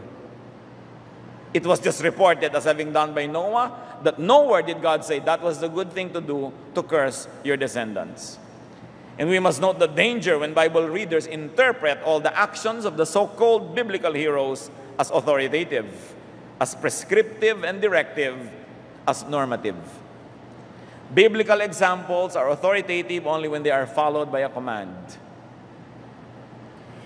[1.53, 5.41] It was just reported as having done by Noah that nowhere did God say that
[5.41, 8.38] was the good thing to do to curse your descendants.
[9.17, 13.05] And we must note the danger when Bible readers interpret all the actions of the
[13.05, 16.15] so called biblical heroes as authoritative,
[16.62, 18.38] as prescriptive and directive,
[19.07, 19.75] as normative.
[21.13, 25.17] Biblical examples are authoritative only when they are followed by a command.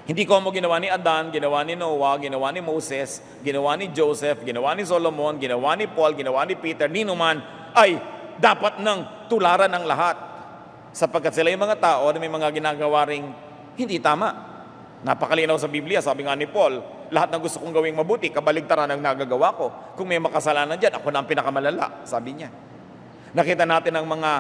[0.04, 4.44] Hindi ko mo ginawa ni Adan, ginawa ni Noah, ginawa ni Moses, ginawa ni Joseph,
[4.44, 7.40] ginawa ni Solomon, ginawa ni Paul, ginawa ni Peter, ni Numan,
[7.72, 7.96] ay
[8.36, 10.20] dapat nang tularan ng lahat.
[10.92, 13.32] Sapagkat sila yung mga tao na may mga ginagawa ring
[13.80, 14.52] hindi tama.
[15.08, 19.00] Napakalinaw sa Biblia, sabi nga ni Paul, lahat ng gusto kong gawing mabuti, kabaligtaran ang
[19.00, 19.66] nagagawa ko.
[19.96, 22.52] Kung may makasalanan dyan, ako na ang pinakamalala, sabi niya.
[23.32, 24.32] Nakita natin ang mga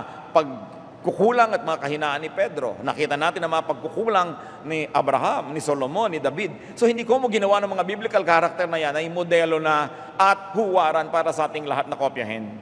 [1.03, 2.79] pagkukulang at mga kahinaan ni Pedro.
[2.79, 6.79] Nakita natin ang mga pagkukulang ni Abraham, ni Solomon, ni David.
[6.79, 10.55] So hindi ko mo ginawa ng mga biblical character na yan ay modelo na at
[10.55, 12.55] huwaran para sa ating lahat na kopyahin.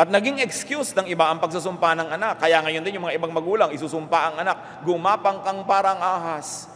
[0.00, 2.40] At naging excuse ng iba ang pagsusumpa ng anak.
[2.40, 6.72] Kaya ngayon din yung mga ibang magulang, isusumpa ang anak, gumapang kang parang ahas.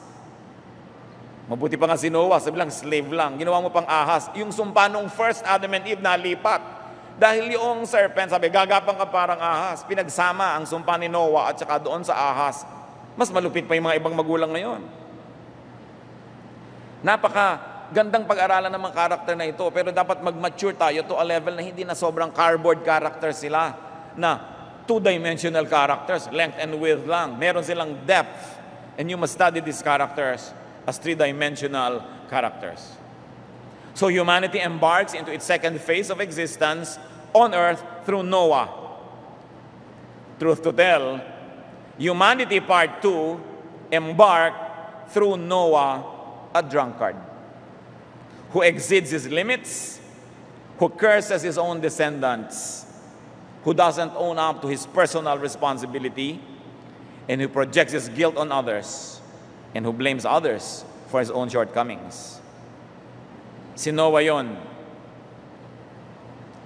[1.49, 3.41] Mabuti pa nga si Noah, sabi lang, slave lang.
[3.41, 4.29] Ginawa mo pang ahas.
[4.37, 6.78] Yung sumpa nung first Adam and Eve, nalipat.
[7.19, 9.83] Dahil yung serpent, sabi, gagapang ka parang ahas.
[9.83, 12.63] Pinagsama ang sumpa ni Noah at saka doon sa ahas.
[13.19, 14.87] Mas malupit pa yung mga ibang magulang ngayon.
[17.03, 17.59] Napaka
[17.91, 21.63] gandang pag-aralan ng mga karakter na ito, pero dapat mag-mature tayo to a level na
[21.67, 23.75] hindi na sobrang cardboard character sila,
[24.15, 24.39] na
[24.87, 27.39] two-dimensional characters, length and width lang.
[27.39, 28.59] Meron silang depth.
[28.99, 30.51] And you must study these characters
[30.83, 32.98] as three-dimensional characters.
[33.99, 37.01] So humanity embarks into its second phase of existence
[37.35, 38.69] on earth through Noah.
[40.39, 41.21] Truth to tell,
[41.99, 43.41] humanity part 2
[43.91, 46.05] embarked through Noah,
[46.55, 47.17] a drunkard,
[48.51, 49.99] who exceeds his limits,
[50.79, 52.87] who curses his own descendants,
[53.65, 56.41] who doesn't own up to his personal responsibility,
[57.29, 59.21] and who projects his guilt on others,
[59.75, 62.38] and who blames others for his own shortcomings.
[63.79, 64.59] Si Noah yon.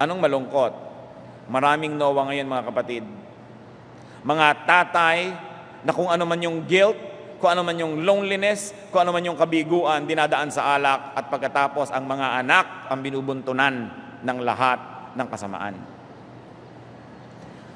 [0.00, 0.72] Anong malungkot?
[1.52, 3.04] Maraming Noah ngayon mga kapatid.
[4.24, 5.18] Mga tatay
[5.84, 6.96] na kung ano man yung guilt,
[7.36, 11.92] kung ano man yung loneliness, kung ano man yung kabiguan, dinadaan sa alak at pagkatapos
[11.92, 13.74] ang mga anak ang binubuntunan
[14.24, 14.80] ng lahat
[15.12, 15.74] ng kasamaan.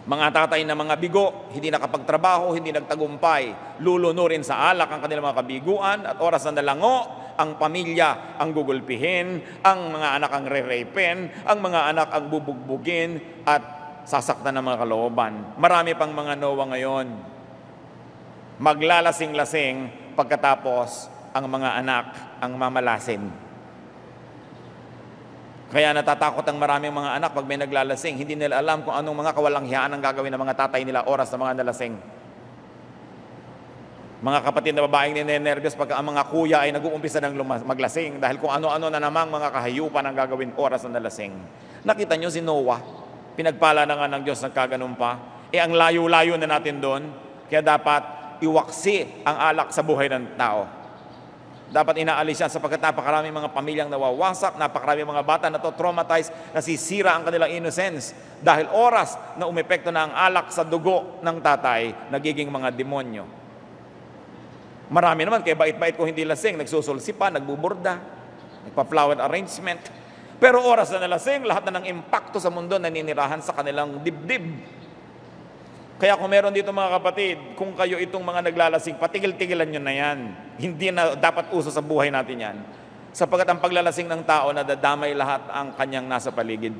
[0.07, 5.39] Mga tatay na mga bigo, hindi nakapagtrabaho, hindi nagtagumpay, lulunurin sa alak ang kanilang mga
[5.45, 11.59] kabiguan at oras na nalango, ang pamilya ang gugulpihin, ang mga anak ang re-rapen, ang
[11.61, 13.63] mga anak ang bubugbugin at
[14.09, 15.33] sasaktan ng mga kalooban.
[15.61, 17.07] Marami pang mga Noah ngayon.
[18.57, 19.77] Maglalasing-lasing
[20.17, 22.05] pagkatapos ang mga anak
[22.41, 23.29] ang mamalasin.
[25.67, 28.17] Kaya natatakot ang maraming mga anak pag may naglalasing.
[28.17, 31.43] Hindi nila alam kung anong mga kawalanghiyaan ang gagawin ng mga tatay nila oras na
[31.43, 32.16] mga nalasing.
[34.17, 37.37] Mga kapatid na babaeng ninenervyos pag ang mga kuya ay nag-uumpisa ng
[37.69, 41.37] maglasing dahil kung ano-ano na namang mga kahayupan ang gagawin oras na nalasing.
[41.85, 42.81] Nakita nyo si Noah,
[43.37, 45.21] pinagpala na nga ng Diyos nagkaganon pa.
[45.53, 47.13] Eh ang layo-layo na natin doon,
[47.53, 48.03] kaya dapat
[48.41, 50.65] iwaksi ang alak sa buhay ng tao.
[51.69, 57.13] Dapat inaalis yan sapagkat napakarami mga pamilyang nawawasak, napakarami mga bata na to traumatized, nasisira
[57.13, 58.17] ang kanilang innocence.
[58.41, 63.46] Dahil oras na umepekto na ang alak sa dugo ng tatay, nagiging mga demonyo.
[64.87, 67.99] Marami naman, kaya bait-bait ko hindi lasing, nagsusulsi pa, nagbuburda,
[68.71, 69.83] nagpa-flower arrangement.
[70.39, 74.47] Pero oras na nalasing, lahat na ng impacto sa mundo naninirahan sa kanilang dibdib.
[75.97, 80.19] Kaya kung meron dito mga kapatid, kung kayo itong mga naglalasing, patigil-tigilan nyo na yan.
[80.61, 82.57] Hindi na dapat uso sa buhay natin yan.
[83.17, 86.77] Sapagat ang paglalasing ng tao, nadadamay lahat ang kanyang nasa paligid.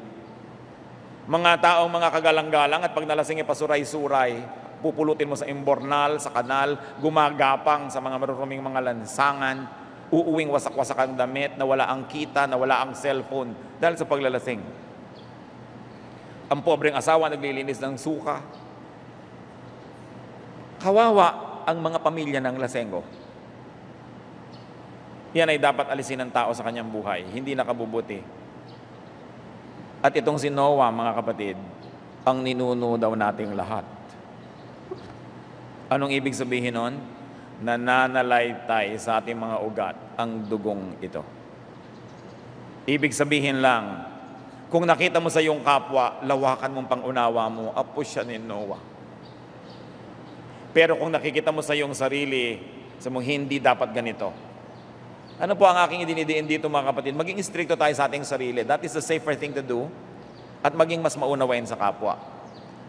[1.27, 4.45] Mga taong mga kagalang-galang at pag nalasing ipasuray-suray,
[4.81, 9.67] pupulutin mo sa imbornal, sa kanal, gumagapang sa mga maruruming mga lansangan,
[10.13, 14.63] uuwing wasak-wasak ang damit, na wala ang kita, na wala ang cellphone, dahil sa paglalasing.
[16.47, 18.39] Ang pobreng asawa naglilinis ng suka,
[20.77, 21.29] Kawawa
[21.67, 23.03] ang mga pamilya ng lasenggo.
[25.35, 28.23] Yan ay dapat alisin ng tao sa kanyang buhay, hindi nakabubuti.
[30.05, 31.57] At itong si Noah, mga kapatid,
[32.23, 33.96] ang ninuno daw nating lahat.
[35.87, 36.99] Anong ibig sabihin nun?
[37.63, 41.25] Nananalaytay sa ating mga ugat ang dugong ito.
[42.87, 44.03] Ibig sabihin lang,
[44.67, 48.83] kung nakita mo sa iyong kapwa, lawakan mong pangunawa mo, apo siya ni Noah.
[50.75, 52.61] Pero kung nakikita mo sa iyong sarili,
[53.01, 54.35] sa mong hindi dapat ganito.
[55.37, 57.13] Ano po ang aking idinidiin dito mga kapatid?
[57.13, 58.65] Maging stricto tayo sa ating sarili.
[58.65, 59.89] That is the safer thing to do.
[60.65, 62.17] At maging mas maunawain sa kapwa.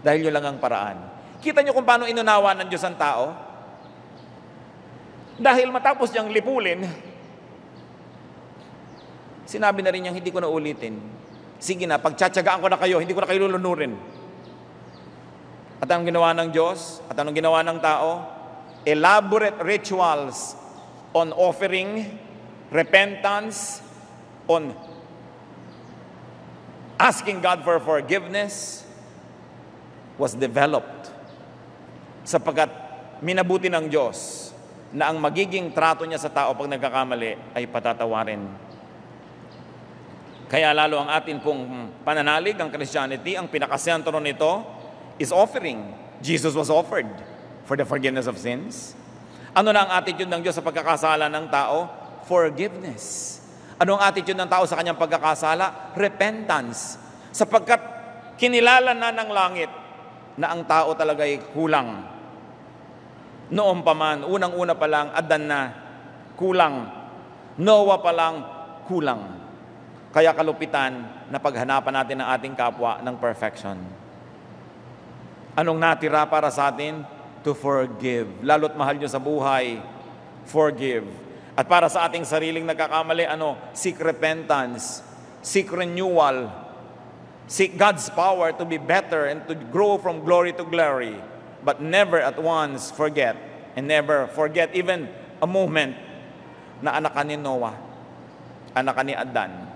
[0.04, 1.17] Dahil yun lang ang paraan.
[1.38, 3.34] Kita nyo kung paano inunawa ng Diyos ang tao?
[5.38, 6.82] Dahil matapos niyang lipulin,
[9.46, 10.98] sinabi na rin niyang hindi ko na ulitin.
[11.62, 13.94] Sige na, pagtsatsagaan ko na kayo, hindi ko na kayo lulunurin.
[15.78, 17.06] At anong ginawa ng Diyos?
[17.06, 18.26] At anong ginawa ng tao?
[18.82, 20.58] Elaborate rituals
[21.14, 22.18] on offering,
[22.74, 23.86] repentance,
[24.50, 24.74] on
[26.98, 28.82] asking God for forgiveness
[30.18, 30.97] was developed
[32.28, 32.68] sapagkat
[33.24, 34.52] minabuti ng Diyos
[34.92, 38.44] na ang magiging trato niya sa tao pag nagkakamali ay patatawarin.
[40.52, 44.64] Kaya lalo ang atin pong pananalig, ang Christianity, ang pinakasentro nito
[45.16, 45.92] is offering.
[46.20, 47.08] Jesus was offered
[47.64, 48.96] for the forgiveness of sins.
[49.56, 51.88] Ano na ang attitude ng Diyos sa pagkakasala ng tao?
[52.28, 53.40] Forgiveness.
[53.80, 55.96] Ano ang attitude ng tao sa kanyang pagkakasala?
[56.00, 56.96] Repentance.
[57.32, 57.80] Sapagkat
[58.40, 59.72] kinilala na ng langit
[60.38, 62.17] na ang tao talaga ay kulang.
[63.48, 65.62] Noon pa man, unang-una pa lang, Adan na,
[66.36, 66.88] kulang.
[67.58, 68.36] Noah pa lang,
[68.86, 69.22] kulang.
[70.12, 73.78] Kaya kalupitan na paghanapan natin ng ating kapwa ng perfection.
[75.58, 77.02] Anong natira para sa atin?
[77.42, 78.28] To forgive.
[78.44, 79.80] Lalo't mahal nyo sa buhay,
[80.46, 81.08] forgive.
[81.58, 83.58] At para sa ating sariling nagkakamali, ano?
[83.74, 85.02] Seek repentance,
[85.42, 86.52] seek renewal,
[87.50, 91.18] seek God's power to be better and to grow from glory to glory.
[91.68, 93.36] But never at once forget
[93.76, 95.12] and never forget even
[95.44, 96.00] a moment
[96.80, 97.76] na anak ka ni Noah,
[98.72, 99.68] anak ka ni Adan,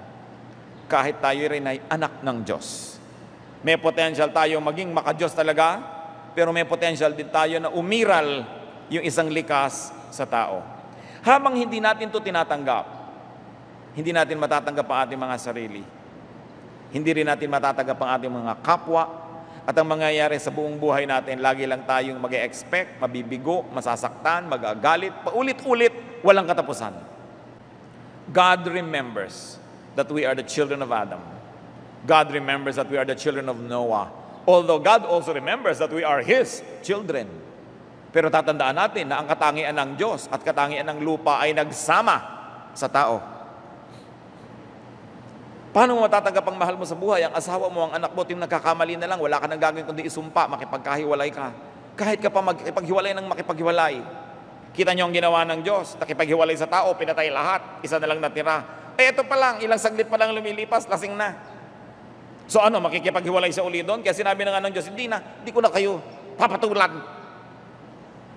[0.87, 2.95] kahit tayo rin ay anak ng Diyos.
[3.59, 5.83] May potential tayo maging makadiyos talaga,
[6.31, 8.47] pero may potential din tayo na umiral
[8.87, 10.63] yung isang likas sa tao.
[11.27, 12.87] Habang hindi natin to tinatanggap,
[13.99, 15.83] hindi natin matatanggap ang ating mga sarili.
[16.95, 19.03] Hindi rin natin matatanggap ang ating mga kapwa,
[19.61, 25.13] at ang mangyayari sa buong buhay natin, lagi lang tayong mag expect mabibigo, masasaktan, magagalit,
[25.21, 25.93] paulit-ulit,
[26.25, 26.97] walang katapusan.
[28.31, 29.61] God remembers
[29.93, 31.21] that we are the children of Adam.
[32.09, 34.09] God remembers that we are the children of Noah.
[34.49, 37.29] Although God also remembers that we are His children.
[38.09, 42.17] Pero tatandaan natin na ang katangian ng Diyos at katangian ng lupa ay nagsama
[42.73, 43.30] sa tao.
[45.71, 47.23] Paano mo matatanggap ang mahal mo sa buhay?
[47.23, 50.03] Ang asawa mo, ang anak mo, ting nagkakamali na lang, wala ka nang gagawin kundi
[50.03, 51.55] isumpa, makipagkahiwalay ka.
[51.95, 54.03] Kahit ka pa makipaghiwalay ng makipaghiwalay.
[54.75, 58.67] Kita niyo ang ginawa ng Diyos, nakipaghiwalay sa tao, pinatay lahat, isa na lang natira.
[58.99, 61.39] Eh ito pa lang, ilang saglit pa lang lumilipas, lasing na.
[62.51, 64.03] So ano, makikipaghiwalay sa uli doon?
[64.03, 66.03] Kaya sinabi na nga ng Diyos, hindi na, hindi ko na kayo
[66.35, 66.99] papatulan.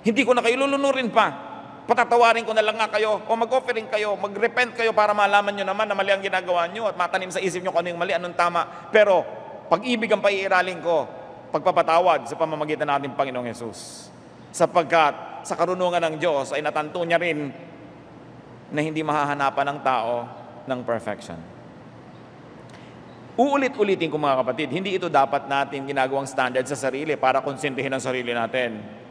[0.07, 1.54] Hindi ko na kayo lulunurin pa
[1.85, 5.85] patatawarin ko na lang nga kayo o mag-offering kayo, mag-repent kayo para malaman nyo naman
[5.85, 8.37] na mali ang ginagawa nyo at matanim sa isip nyo kung ano yung mali, anong
[8.37, 8.89] tama.
[8.89, 9.20] Pero
[9.68, 11.05] pag-ibig ang paiiralin ko,
[11.53, 14.09] pagpapatawad sa pamamagitan natin Panginoong Yesus.
[14.51, 17.53] Sapagkat sa karunungan ng Diyos ay natanto niya rin
[18.72, 20.24] na hindi mahahanapan ng tao
[20.64, 21.39] ng perfection.
[23.35, 28.01] Uulit-ulitin ko mga kapatid, hindi ito dapat natin ginagawang standard sa sarili para konsintihin ang
[28.01, 29.04] sarili natin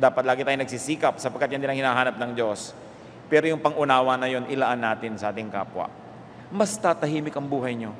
[0.00, 2.72] dapat lagi tayong nagsisikap sapagkat yan din ang hinahanap ng Diyos.
[3.28, 5.92] Pero yung pangunawa na yon ilaan natin sa ating kapwa.
[6.48, 7.92] Mas tatahimik ang buhay nyo.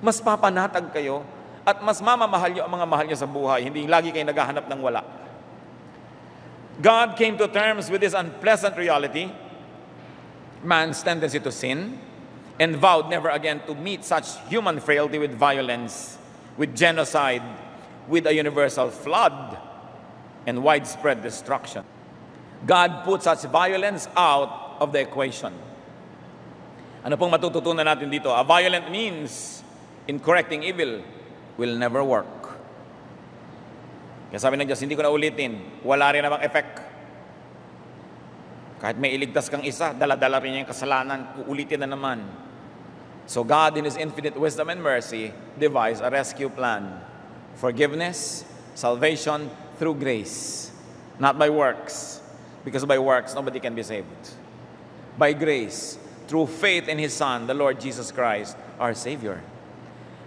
[0.00, 1.22] Mas papanatag kayo
[1.62, 3.68] at mas mamamahal nyo ang mga mahal nyo sa buhay.
[3.68, 5.04] Hindi lagi kayo naghahanap ng wala.
[6.80, 9.28] God came to terms with this unpleasant reality,
[10.64, 12.00] man's tendency to sin,
[12.56, 16.16] and vowed never again to meet such human frailty with violence,
[16.56, 17.44] with genocide,
[18.08, 19.69] with a universal flood
[20.50, 21.86] and widespread destruction.
[22.66, 25.54] God put such violence out of the equation.
[27.06, 28.28] Ano pong matututunan natin dito?
[28.34, 29.62] A violent means
[30.10, 31.00] in correcting evil
[31.54, 32.50] will never work.
[34.34, 35.82] Kaya sabi ng Diyos, hindi ko na ulitin.
[35.86, 36.82] Wala rin namang effect.
[38.82, 42.26] Kahit may iligtas kang isa, dala-dala rin niya yung kasalanan, uulitin na naman.
[43.30, 47.00] So God, in His infinite wisdom and mercy, devised a rescue plan.
[47.58, 48.44] Forgiveness,
[48.74, 49.48] salvation,
[49.80, 50.68] through grace,
[51.16, 52.20] not by works,
[52.68, 54.36] because by works nobody can be saved.
[55.16, 55.96] By grace,
[56.28, 59.40] through faith in His Son, the Lord Jesus Christ, our Savior.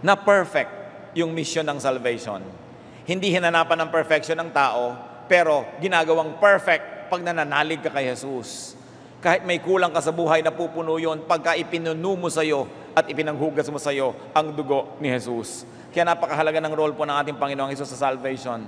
[0.01, 0.73] Na perfect
[1.13, 2.41] yung mission ng salvation.
[3.05, 4.97] Hindi hinanapan ng perfection ng tao,
[5.29, 8.73] pero ginagawang perfect pag nananalig ka kay Jesus.
[9.21, 12.65] Kahit may kulang ka sa buhay, napupuno yun pagka ipinunu mo sa iyo
[12.97, 15.61] at ipinanghugas mo sa iyo ang dugo ni Jesus.
[15.93, 18.65] Kaya napakahalaga ng role po ng ating Panginoong Jesus sa salvation.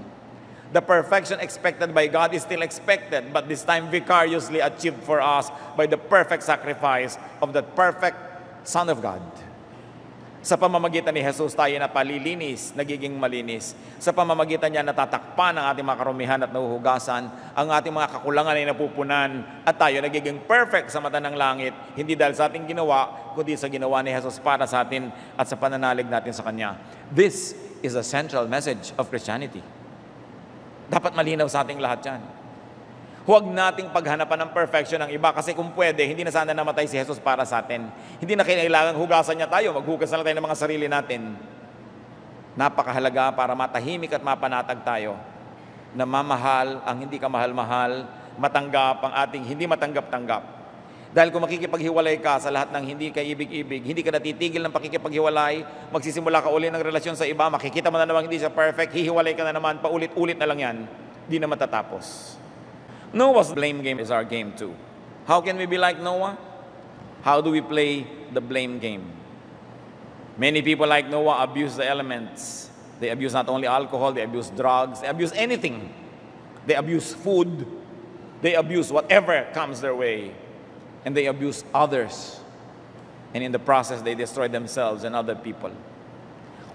[0.76, 5.48] The perfection expected by God is still expected, but this time vicariously achieved for us
[5.80, 8.20] by the perfect sacrifice of the perfect
[8.68, 9.24] Son of God.
[10.44, 13.72] Sa pamamagitan ni Jesus tayo na palilinis, nagiging malinis.
[14.04, 17.24] Sa pamamagitan niya natatakpan ang ating mga karumihan at nahuhugasan,
[17.56, 22.20] ang ating mga kakulangan ay napupunan, at tayo nagiging perfect sa mata ng langit, hindi
[22.20, 25.08] dahil sa ating ginawa, kundi sa ginawa ni Jesus para sa atin
[25.40, 26.76] at sa pananalig natin sa Kanya.
[27.16, 29.64] This is a central message of Christianity.
[30.86, 32.22] Dapat malinaw sa ating lahat yan.
[33.26, 36.94] Huwag nating paghanapan ng perfection ng iba kasi kung pwede, hindi na sana namatay si
[36.94, 37.90] Jesus para sa atin.
[38.22, 41.34] Hindi na kailangan hugasan niya tayo, maghugas na tayo ng mga sarili natin.
[42.54, 45.18] Napakahalaga para matahimik at mapanatag tayo
[45.98, 48.06] na mamahal ang hindi ka mahal-mahal,
[48.38, 50.55] matanggap ang ating hindi matanggap-tanggap.
[51.16, 55.63] Dahil kung makikipaghiwalay ka sa lahat ng hindi ka ibig-ibig, hindi ka natitigil ng pakikipaghiwalay,
[55.88, 59.32] magsisimula ka uli ng relasyon sa iba, makikita mo na naman hindi siya perfect, hihiwalay
[59.32, 60.78] ka na naman, paulit-ulit na lang yan,
[61.32, 62.36] di na matatapos.
[63.16, 64.76] Noah's blame game is our game too.
[65.24, 66.36] How can we be like Noah?
[67.24, 68.03] How do we play
[68.36, 69.07] the blame game?
[70.36, 72.68] Many people like Noah abuse the elements.
[72.99, 75.95] They abuse not only alcohol, they abuse drugs, they abuse anything.
[76.68, 77.63] They abuse food,
[78.43, 80.43] they abuse whatever comes their way.
[81.06, 82.41] And they abuse others.
[83.32, 85.72] And in the process, they destroy themselves and other people.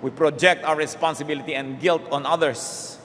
[0.00, 2.96] We project our responsibility and guilt on others.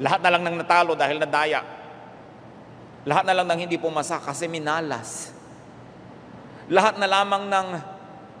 [0.00, 1.60] Lahat na lang ng natalo dahil nadaya.
[3.04, 5.34] Lahat na lang ng hindi pumasa kasi minalas.
[6.70, 7.66] Lahat na lamang ng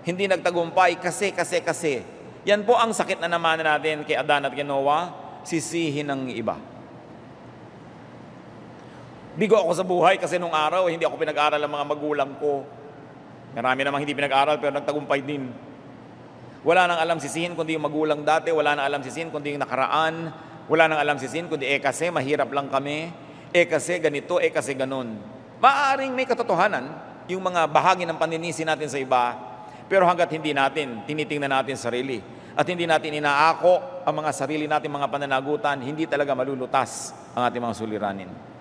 [0.06, 2.02] hindi nagtagumpay kasi, kasi, kasi.
[2.48, 5.14] Yan po ang sakit na naman natin kay Adan at kay Noah,
[5.46, 6.58] sisihin ng iba.
[9.32, 12.68] Bigo ako sa buhay kasi nung araw, hindi ako pinag-aral ng mga magulang ko.
[13.56, 15.48] Marami namang hindi pinag-aral pero nagtagumpay din.
[16.60, 20.28] Wala nang alam sisihin kundi yung magulang dati, wala nang alam sisihin kundi yung nakaraan,
[20.68, 23.08] wala nang alam sisihin kundi eh kasi mahirap lang kami,
[23.56, 25.16] eh kasi ganito, eh kasi ganun.
[25.64, 26.92] Maaring may katotohanan
[27.24, 29.32] yung mga bahagi ng paninisi natin sa iba,
[29.88, 32.20] pero hanggat hindi natin tinitingnan natin sarili
[32.52, 37.64] at hindi natin inaako ang mga sarili natin mga pananagutan, hindi talaga malulutas ang ating
[37.64, 38.51] mga suliranin.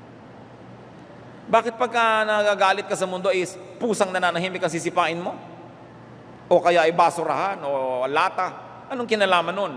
[1.50, 5.34] Bakit pagka nagagalit ka sa mundo is pusang nananahimik ang sisipain mo?
[6.52, 8.52] O kaya ay basurahan o lata?
[8.92, 9.74] Anong kinalaman nun?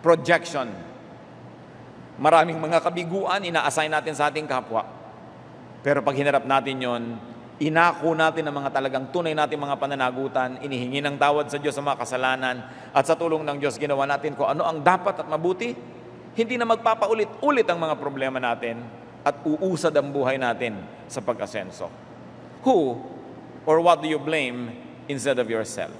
[0.00, 0.70] Projection.
[2.16, 4.86] Maraming mga kabiguan ina-assign natin sa ating kapwa.
[5.84, 7.02] Pero pag hinarap natin yon,
[7.60, 11.84] inako natin ang mga talagang tunay natin mga pananagutan, inihingi ng tawad sa Diyos sa
[11.84, 12.56] mga kasalanan,
[12.92, 15.76] at sa tulong ng Diyos ginawa natin kung ano ang dapat at mabuti,
[16.36, 18.80] hindi na magpapaulit-ulit ang mga problema natin,
[19.26, 20.78] at uusad ang buhay natin
[21.10, 21.90] sa pag-asenso.
[22.62, 23.02] Who
[23.66, 24.70] or what do you blame
[25.10, 25.98] instead of yourself?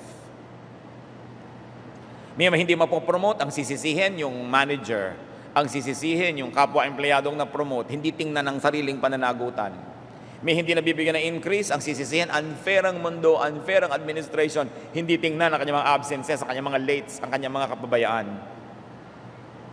[2.39, 5.19] May hindi mapopromote, ang sisisihin yung manager,
[5.57, 9.73] ang sisisihin yung kapwa-empleyadong na-promote, hindi tingnan ng sariling pananagutan.
[10.45, 15.49] May hindi nabibigyan ng increase, ang sisisihin, unfair ang mundo, unfair ang administration, hindi tingnan
[15.49, 18.27] ang kanyang mga absences, ang kanyang mga lates, ang kanyang mga kapabayaan.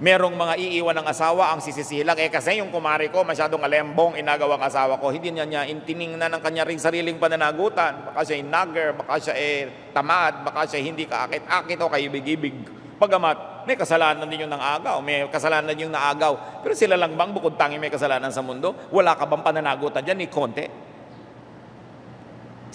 [0.03, 4.59] Merong mga iiwan ng asawa ang sisisilang, eh kasi yung kumari ko masyadong alembong inagawa
[4.59, 5.07] ang asawa ko.
[5.15, 8.11] Hindi niya niya intiningnan ng kanya ring sariling pananagutan.
[8.11, 12.51] Baka siya nagger, baka siya ay tamad, baka siya hindi kaakit-akit o kaibig-ibig.
[12.99, 16.59] Pagamat, may kasalanan din yung nang-agaw, may kasalanan yung naagaw.
[16.59, 18.75] Pero sila lang bang bukod tangi may kasalanan sa mundo?
[18.91, 20.19] Wala ka bang pananagutan dyan?
[20.19, 20.67] Ni konti.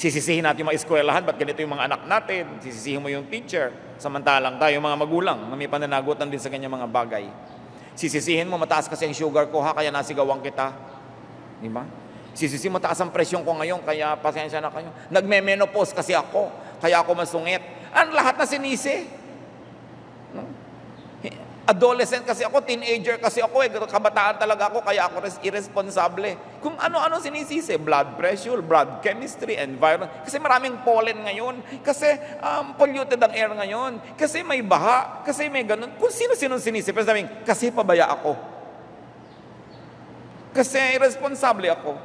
[0.01, 2.57] Sisisihin natin yung mga eskwelahan, ba't ganito yung mga anak natin?
[2.65, 3.69] Sisisihin mo yung teacher.
[3.99, 7.25] Samantalang tayo, mga magulang, na may pananagutan din sa kanyang mga bagay.
[7.99, 10.71] Sisisihin mo, mataas kasi ang sugar ko ha, kaya nasigawan kita.
[11.59, 11.83] Di ba?
[12.31, 14.95] Sisisihin mo, mataas ang presyon ko ngayon, kaya pasensya na kayo.
[15.11, 16.47] Nagme-menopause kasi ako,
[16.79, 17.59] kaya ako masungit.
[17.91, 19.11] Ang lahat na sinisi.
[21.69, 26.33] Adolescent kasi ako, teenager kasi ako, eh, kabataan talaga ako, kaya ako res- irresponsable.
[26.65, 30.09] Kung ano-ano sinisisi, blood pressure, blood chemistry, environment.
[30.25, 32.09] Kasi maraming pollen ngayon, kasi
[32.41, 35.93] um, polluted ang air ngayon, kasi may baha, kasi may ganun.
[36.01, 38.33] Kung sino-sino sinisi, pero sabihin, kasi pabaya ako.
[40.57, 42.01] Kasi irresponsable ako.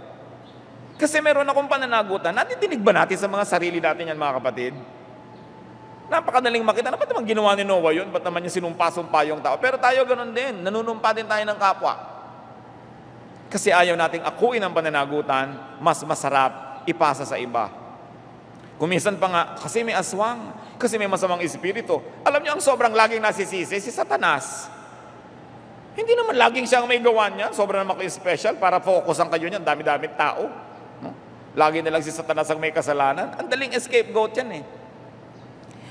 [0.99, 2.36] Kasi meron akong pananagutan.
[2.36, 4.76] Natidinig ba natin sa mga sarili natin yan, mga kapatid?
[6.12, 6.91] Napakadaling makita.
[6.91, 8.08] Ba't naman ginawa ni Noah yun?
[8.12, 9.56] Ba't naman niya sinumpa-sumpa yung tao?
[9.60, 10.64] Pero tayo ganun din.
[10.64, 11.93] Nanunumpa din tayo ng kapwa.
[13.54, 17.70] Kasi ayaw nating akuin ang pananagutan, mas masarap ipasa sa iba.
[18.82, 20.49] Kumisan pa nga, kasi may aswang,
[20.82, 22.01] kasi may masamang espiritu.
[22.26, 24.68] Alam niyo ang sobrang laging nasisisi, si Satanas.
[25.93, 29.62] Hindi naman laging siyang may gawa niya, sobrang naman special para focus ang kayo niyan,
[29.62, 30.49] dami-dami tao.
[31.54, 33.38] Lagi na lang si Satanas ang may kasalanan.
[33.38, 34.64] Ang daling scapegoat yan eh.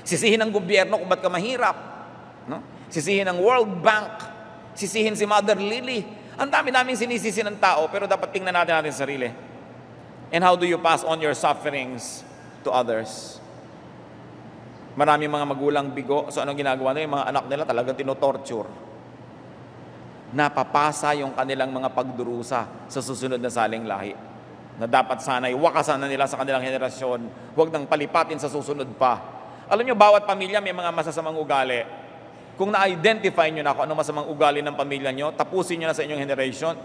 [0.03, 1.77] Sisihin ng gobyerno kung ba't ka mahirap.
[2.47, 2.73] No?
[2.93, 4.21] sisihin ang World Bank,
[4.77, 6.05] sisihin si Mother Lily.
[6.37, 9.29] Ang dami-daming sinisisi ng tao, pero dapat tingnan natin natin sarili.
[10.29, 12.21] And how do you pass on your sufferings
[12.65, 13.41] to others?
[14.93, 17.05] Maraming mga magulang bigo, so anong ginagawa nila?
[17.05, 18.69] Yung mga anak nila talagang tinotorture.
[20.33, 24.13] Napapasa yung kanilang mga pagdurusa sa susunod na saling lahi.
[24.81, 27.53] Na dapat sana'y wakasan na nila sa kanilang henerasyon.
[27.53, 29.21] Huwag nang palipatin sa susunod pa.
[29.73, 31.81] Alam nyo, bawat pamilya may mga masasamang ugali.
[32.53, 36.05] Kung na-identify nyo na kung ano masamang ugali ng pamilya nyo, tapusin nyo na sa
[36.05, 36.77] inyong generation,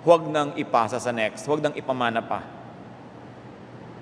[0.00, 2.40] huwag nang ipasa sa next, huwag nang ipamana pa.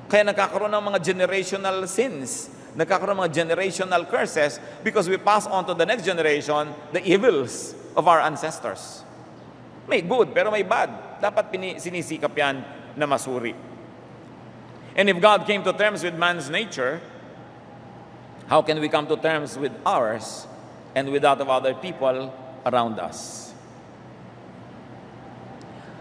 [0.07, 5.67] Kaya nagkakaroon ng mga generational sins, nagkakaroon ng mga generational curses because we pass on
[5.67, 9.03] to the next generation the evils of our ancestors.
[9.91, 11.19] May good, pero may bad.
[11.19, 12.63] Dapat pini- sinisikap yan
[12.95, 13.51] na masuri.
[14.95, 17.03] And if God came to terms with man's nature,
[18.49, 20.47] how can we come to terms with ours
[20.95, 22.35] and with that of other people
[22.65, 23.53] around us?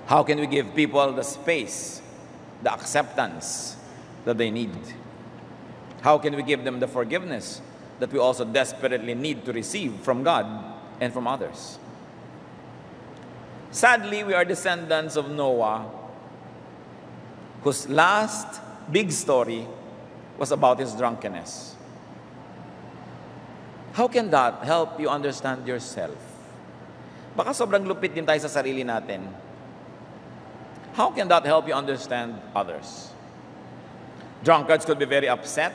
[0.07, 2.01] How can we give people the space,
[2.63, 3.75] the acceptance
[4.23, 4.71] that they need?
[6.01, 7.61] How can we give them the forgiveness
[7.99, 10.45] that we also desperately need to receive from God
[11.01, 11.77] and from others?
[13.71, 15.91] Sadly, we are descendants of Noah,
[17.63, 19.67] whose last big story
[20.37, 21.76] was about his drunkenness.
[23.97, 26.13] How can that help you understand yourself?
[27.33, 29.25] Baka sobrang lupit din tayo sa sarili natin.
[30.93, 33.09] How can that help you understand others?
[34.45, 35.73] Drunkards could be very upset,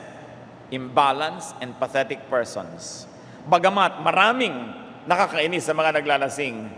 [0.71, 3.11] imbalanced, and pathetic persons.
[3.43, 4.55] Bagamat maraming
[5.03, 6.71] nakakainis sa mga naglalasing,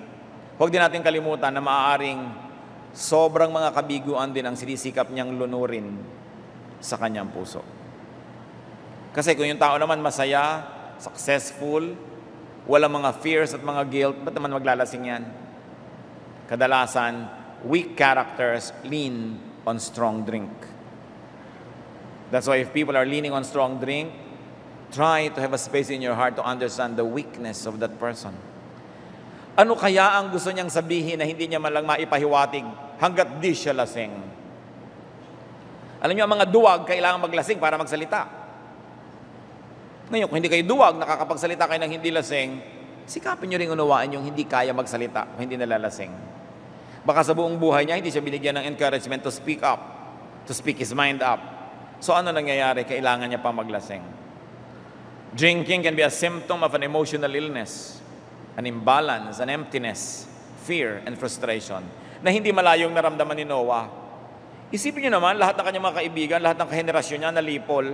[0.57, 2.25] huwag din natin kalimutan na maaaring
[2.89, 5.93] sobrang mga kabiguan din ang sinisikap niyang lunurin
[6.81, 7.61] sa kanyang puso.
[9.13, 11.95] Kasi kung yung tao naman masaya, successful,
[12.65, 15.23] wala mga fears at mga guilt, ba't naman maglalasing yan?
[16.49, 17.29] Kadalasan,
[17.65, 20.51] weak characters lean on strong drink.
[22.29, 24.13] That's why if people are leaning on strong drink,
[24.93, 28.33] try to have a space in your heart to understand the weakness of that person.
[29.55, 32.65] Ano kaya ang gusto niyang sabihin na hindi niya malang maipahiwatig
[32.99, 34.11] hanggat di siya lasing?
[36.03, 38.44] Alam niyo, ang mga duwag kailangan maglasing para magsalita.
[40.05, 42.49] Ngayon, kung hindi kayo duwag, nakakapagsalita kayo ng hindi lasing,
[43.09, 46.13] sikapin niyo rin unawain yung hindi kaya magsalita o hindi nalalasing.
[47.05, 49.81] Baka sa buong buhay niya, hindi siya binigyan ng encouragement to speak up,
[50.45, 51.37] to speak his mind up.
[52.01, 52.85] So ano nangyayari?
[52.85, 54.01] Kailangan niya pa maglasing.
[55.33, 58.01] Drinking can be a symptom of an emotional illness,
[58.57, 60.25] an imbalance, an emptiness,
[60.65, 61.85] fear, and frustration
[62.25, 63.85] na hindi malayong naramdaman ni Noah.
[64.73, 67.85] Isipin niyo naman, lahat ng kanyang mga kaibigan, lahat ng kahenerasyon niya nalipol.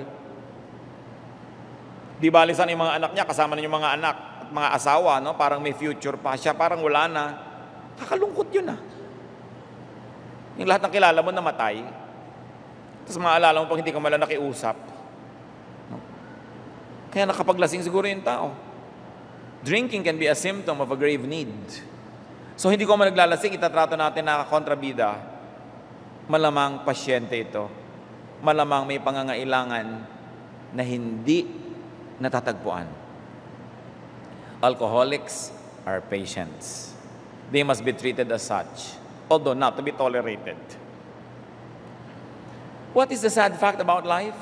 [2.21, 4.15] Di bali sana yung mga anak niya, kasama na yung mga anak
[4.45, 5.33] at mga asawa, no?
[5.33, 6.37] parang may future pa.
[6.37, 7.23] Siya parang wala na.
[7.97, 8.77] Kakalungkot yun ah.
[10.61, 11.81] Yung lahat ng kilala mo namatay,
[13.09, 14.77] tapos maalala mo pag hindi ka mala nakiusap.
[17.09, 18.53] Kaya nakapaglasing siguro yung tao.
[19.65, 21.49] Drinking can be a symptom of a grave need.
[22.53, 25.17] So hindi ko man itatrato natin na kontrabida.
[26.29, 27.65] Malamang pasyente ito.
[28.45, 29.87] Malamang may pangangailangan
[30.71, 31.49] na hindi
[32.21, 32.85] natatagpuan.
[34.61, 35.49] Alcoholics
[35.89, 36.93] are patients.
[37.49, 38.93] They must be treated as such,
[39.25, 40.61] although not to be tolerated.
[42.93, 44.37] What is the sad fact about life?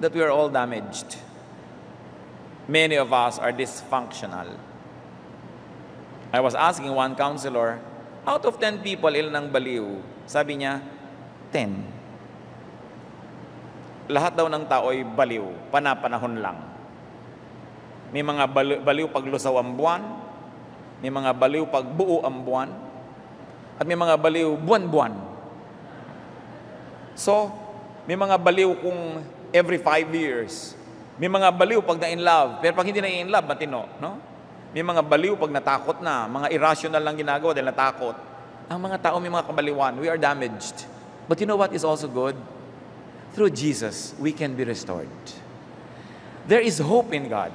[0.00, 1.16] That we are all damaged.
[2.68, 4.58] Many of us are dysfunctional.
[6.34, 7.78] I was asking one counselor,
[8.26, 10.02] out of 10 people, ilan ang baliw?
[10.26, 10.82] Sabi niya,
[11.54, 14.10] 10.
[14.10, 16.75] Lahat daw ng tao ay baliw, panapanahon lang.
[18.14, 20.02] May mga baliw, baliw pag lusaw ang buwan,
[21.02, 22.70] may mga baliw pag buo ang buwan,
[23.76, 25.12] at may mga baliw buwan-buwan.
[27.16, 27.52] So,
[28.08, 29.20] may mga baliw kung
[29.52, 30.76] every five years.
[31.16, 32.60] May mga baliw pag na in love.
[32.60, 33.88] Pero pag hindi na in love, matino.
[34.00, 34.20] No?
[34.72, 36.28] May mga baliw pag natakot na.
[36.28, 38.16] Mga irrational lang ginagawa dahil natakot.
[38.68, 39.96] Ang mga tao may mga kabaliwan.
[39.96, 40.84] We are damaged.
[41.24, 42.36] But you know what is also good?
[43.32, 45.10] Through Jesus, we can be restored.
[46.46, 47.50] There is hope in God.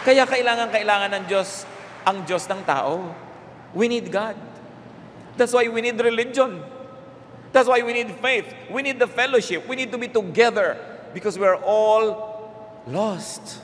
[0.00, 1.68] Kaya kailangan kailangan ng Diyos
[2.04, 3.12] ang Diyos ng tao.
[3.76, 4.36] We need God.
[5.36, 6.60] That's why we need religion.
[7.50, 8.46] That's why we need faith.
[8.70, 9.66] We need the fellowship.
[9.66, 10.78] We need to be together
[11.12, 12.38] because we're all
[12.86, 13.58] lost.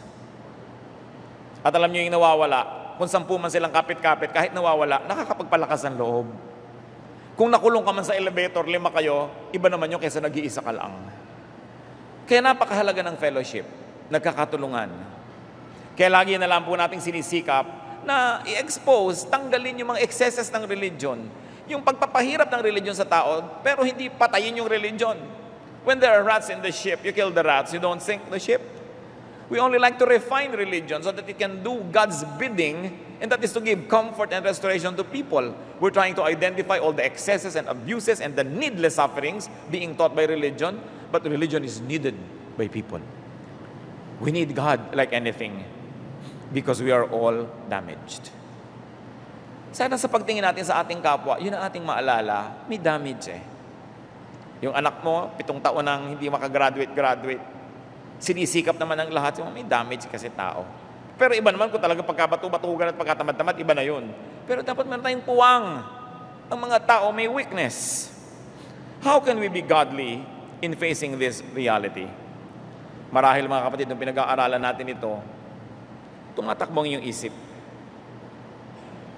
[1.63, 6.27] At alam niyo yung nawawala, kung sampu man silang kapit-kapit, kahit nawawala, nakakapagpalakas ng loob.
[7.37, 10.95] Kung nakulong ka man sa elevator, lima kayo, iba naman yung kaysa nag-iisa ka lang.
[12.27, 13.67] Kaya napakahalaga ng fellowship,
[14.11, 15.16] nagkakatulungan.
[15.97, 17.65] Kaya lagi na lang po nating sinisikap
[18.05, 21.25] na i-expose, tanggalin yung mga excesses ng religion.
[21.67, 25.17] Yung pagpapahirap ng religion sa tao, pero hindi patayin yung religion.
[25.89, 28.39] When there are rats in the ship, you kill the rats, you don't sink the
[28.39, 28.61] ship.
[29.49, 33.41] We only like to refine religion so that it can do God's bidding, and that
[33.41, 35.57] is to give comfort and restoration to people.
[35.81, 40.15] We're trying to identify all the excesses and abuses and the needless sufferings being taught
[40.15, 40.77] by religion,
[41.11, 42.15] but religion is needed
[42.59, 43.01] by people.
[44.21, 45.65] We need God like anything
[46.51, 48.31] because we are all damaged.
[49.77, 53.43] Sana sa pagtingin natin sa ating kapwa, yun ang ating maalala, may damage eh.
[54.65, 57.45] Yung anak mo, pitong taon nang hindi makagraduate-graduate,
[58.17, 60.65] sinisikap naman ng lahat, may damage kasi tao.
[61.21, 64.09] Pero iba naman kung talaga pagkabatu-batugan at pagkatamad-tamad, iba na yun.
[64.49, 65.85] Pero dapat meron tayong puwang.
[66.49, 68.09] Ang mga tao may weakness.
[69.05, 70.25] How can we be godly
[70.65, 72.09] in facing this reality?
[73.13, 75.21] Marahil mga kapatid, nung pinag-aaralan natin ito,
[76.37, 77.33] tumatakbong yung isip.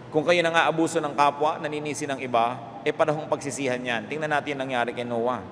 [0.08, 2.56] Kung kayo nang-aabuso ng kapwa, naninisi ng iba,
[2.86, 4.08] eh panahong pagsisihan yan.
[4.08, 5.44] Tingnan natin ang nangyari kay Noah.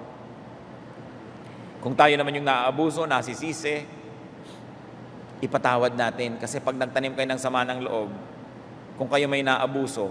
[1.85, 3.85] Kung tayo naman yung naaabuso, nasisisi,
[5.45, 6.41] ipatawad natin.
[6.41, 8.11] Kasi pag nagtanim kayo ng sama ng loob,
[8.97, 10.09] kung kayo may naabuso,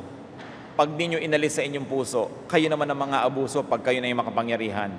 [0.76, 4.12] pag di nyo inalis sa inyong puso, kayo naman ang mga abuso pag kayo na
[4.12, 4.92] yung makapangyarihan.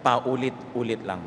[0.00, 1.20] Paulit-ulit lang.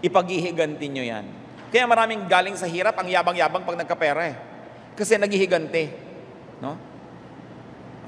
[0.00, 1.26] Ipaghihiganti nyo yan.
[1.70, 4.36] Kaya maraming galing sa hirap, ang yabang-yabang pag nagkapera eh.
[4.98, 5.94] Kasi naghihigante.
[6.58, 6.74] No?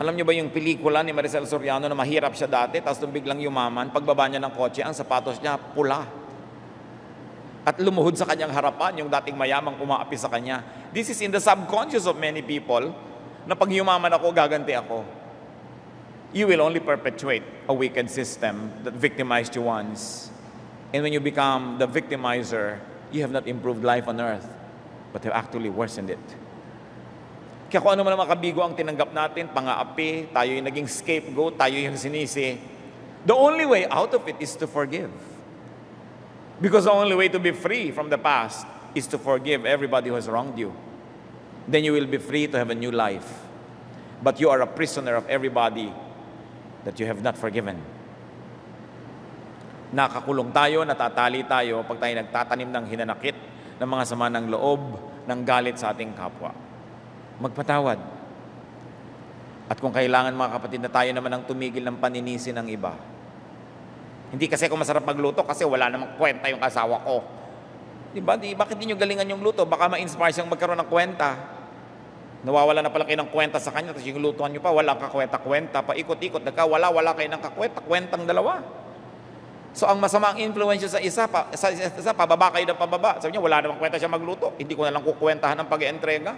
[0.02, 3.38] Alam niyo ba yung pelikula ni Maricel Soriano na mahirap siya dati, tapos nung biglang
[3.38, 6.02] yumaman, pagbaba niya ng kotse, ang sapatos niya pula.
[7.62, 10.66] At lumuhod sa kanyang harapan yung dating mayamang umaapi sa kanya.
[10.90, 12.90] This is in the subconscious of many people
[13.46, 15.06] na pag yumaman ako, gaganti ako.
[16.34, 20.32] You will only perpetuate a wicked system that victimized you once.
[20.90, 22.80] And when you become the victimizer,
[23.14, 24.48] you have not improved life on earth,
[25.12, 26.24] but have actually worsened it.
[27.70, 31.72] Kaya kung ano man ang makabigo ang tinanggap natin, pangaapi, tayo yung naging scapegoat, tayo
[31.72, 32.60] yung sinisi,
[33.24, 35.12] the only way out of it is to forgive.
[36.60, 40.16] Because the only way to be free from the past is to forgive everybody who
[40.20, 40.72] has wronged you.
[41.66, 43.40] Then you will be free to have a new life.
[44.22, 45.92] But you are a prisoner of everybody
[46.84, 47.80] that you have not forgiven
[49.93, 53.36] nakakulong tayo, natatali tayo pag tayo nagtatanim ng hinanakit
[53.76, 54.80] ng mga sama ng loob,
[55.28, 56.51] ng galit sa ating kapwa.
[57.38, 58.01] Magpatawad.
[59.68, 62.97] At kung kailangan mga kapatid na tayo naman ang tumigil ng paninisi ng iba.
[64.32, 67.20] Hindi kasi ako masarap magluto kasi wala namang kwenta yung asawa ko.
[68.12, 68.36] Di ba?
[68.36, 69.64] Di, bakit di nyo galingan yung luto?
[69.68, 71.36] Baka ma-inspire siyang magkaroon ng kwenta.
[72.43, 75.86] Nawawala na pala kayo ng kwenta sa kanya, tapos yung lutuan nyo pa, walang kakwenta-kwenta,
[75.86, 78.82] paikot-ikot, nagkawala, wala kayo ng kakwenta, kwentang dalawa.
[79.73, 83.16] So ang masamang influensya sa isa, pa, sa isa, pababa kayo ng pababa.
[83.16, 84.53] Sabi niya, wala namang kwenta siya magluto.
[84.61, 86.37] Hindi ko na lang kukwentahan ng pag-entrega.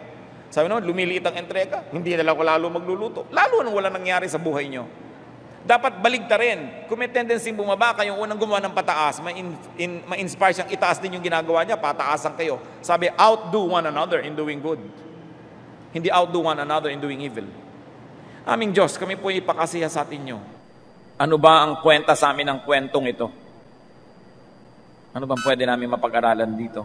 [0.55, 1.83] Sabi naman, lumiliit ang entrega.
[1.91, 3.27] Hindi na lang ko lalo magluluto.
[3.35, 4.87] Lalo nung wala nangyari sa buhay niyo.
[5.67, 6.87] Dapat baligta rin.
[6.87, 11.67] Kung may tendency bumaba, kayong unang gumawa ng pataas, ma-inspire siyang itaas din yung ginagawa
[11.67, 12.63] niya, pataasan kayo.
[12.87, 14.79] Sabi, outdo one another in doing good.
[15.91, 17.49] Hindi outdo one another in doing evil.
[18.47, 20.54] Aming Diyos, kami po ipakasiya sa atin niyo
[21.15, 23.27] ano ba ang kwenta sa amin ng kwentong ito?
[25.15, 26.83] Ano bang pwede namin mapag-aralan dito?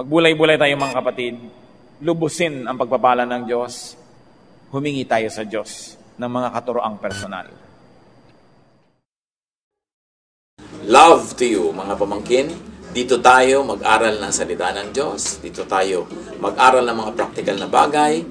[0.00, 1.36] Magbulay-bulay tayo mga kapatid.
[2.00, 3.92] Lubusin ang pagpapala ng Diyos.
[4.72, 7.52] Humingi tayo sa Diyos ng mga katuroang personal.
[10.88, 12.48] Love to you, mga pamangkin.
[12.88, 15.44] Dito tayo mag-aral ng salita ng Diyos.
[15.44, 16.08] Dito tayo
[16.40, 18.24] mag-aral ng mga praktikal na bagay.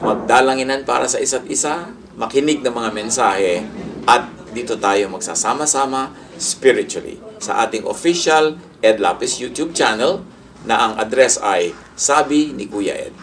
[0.00, 1.92] Magdalanginan para sa isa't isa.
[2.16, 3.68] Makinig ng mga mensahe
[4.08, 4.24] at
[4.56, 10.24] dito tayo magsasama-sama spiritually sa ating official Ed Lapis YouTube channel
[10.64, 13.14] na ang address ay Sabi ni Kuya Ed.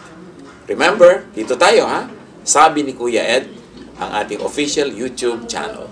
[0.70, 2.06] Remember, dito tayo ha.
[2.46, 3.50] Sabi ni Kuya Ed,
[3.98, 5.90] ang ating official YouTube channel.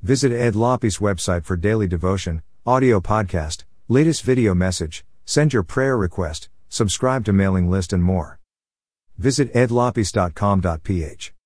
[0.00, 5.98] Visit Ed Lopes website for daily devotion, audio podcast, latest video message, send your prayer
[5.98, 8.40] request, subscribe to mailing list and more.
[9.18, 11.39] Visit edlopes.com.ph.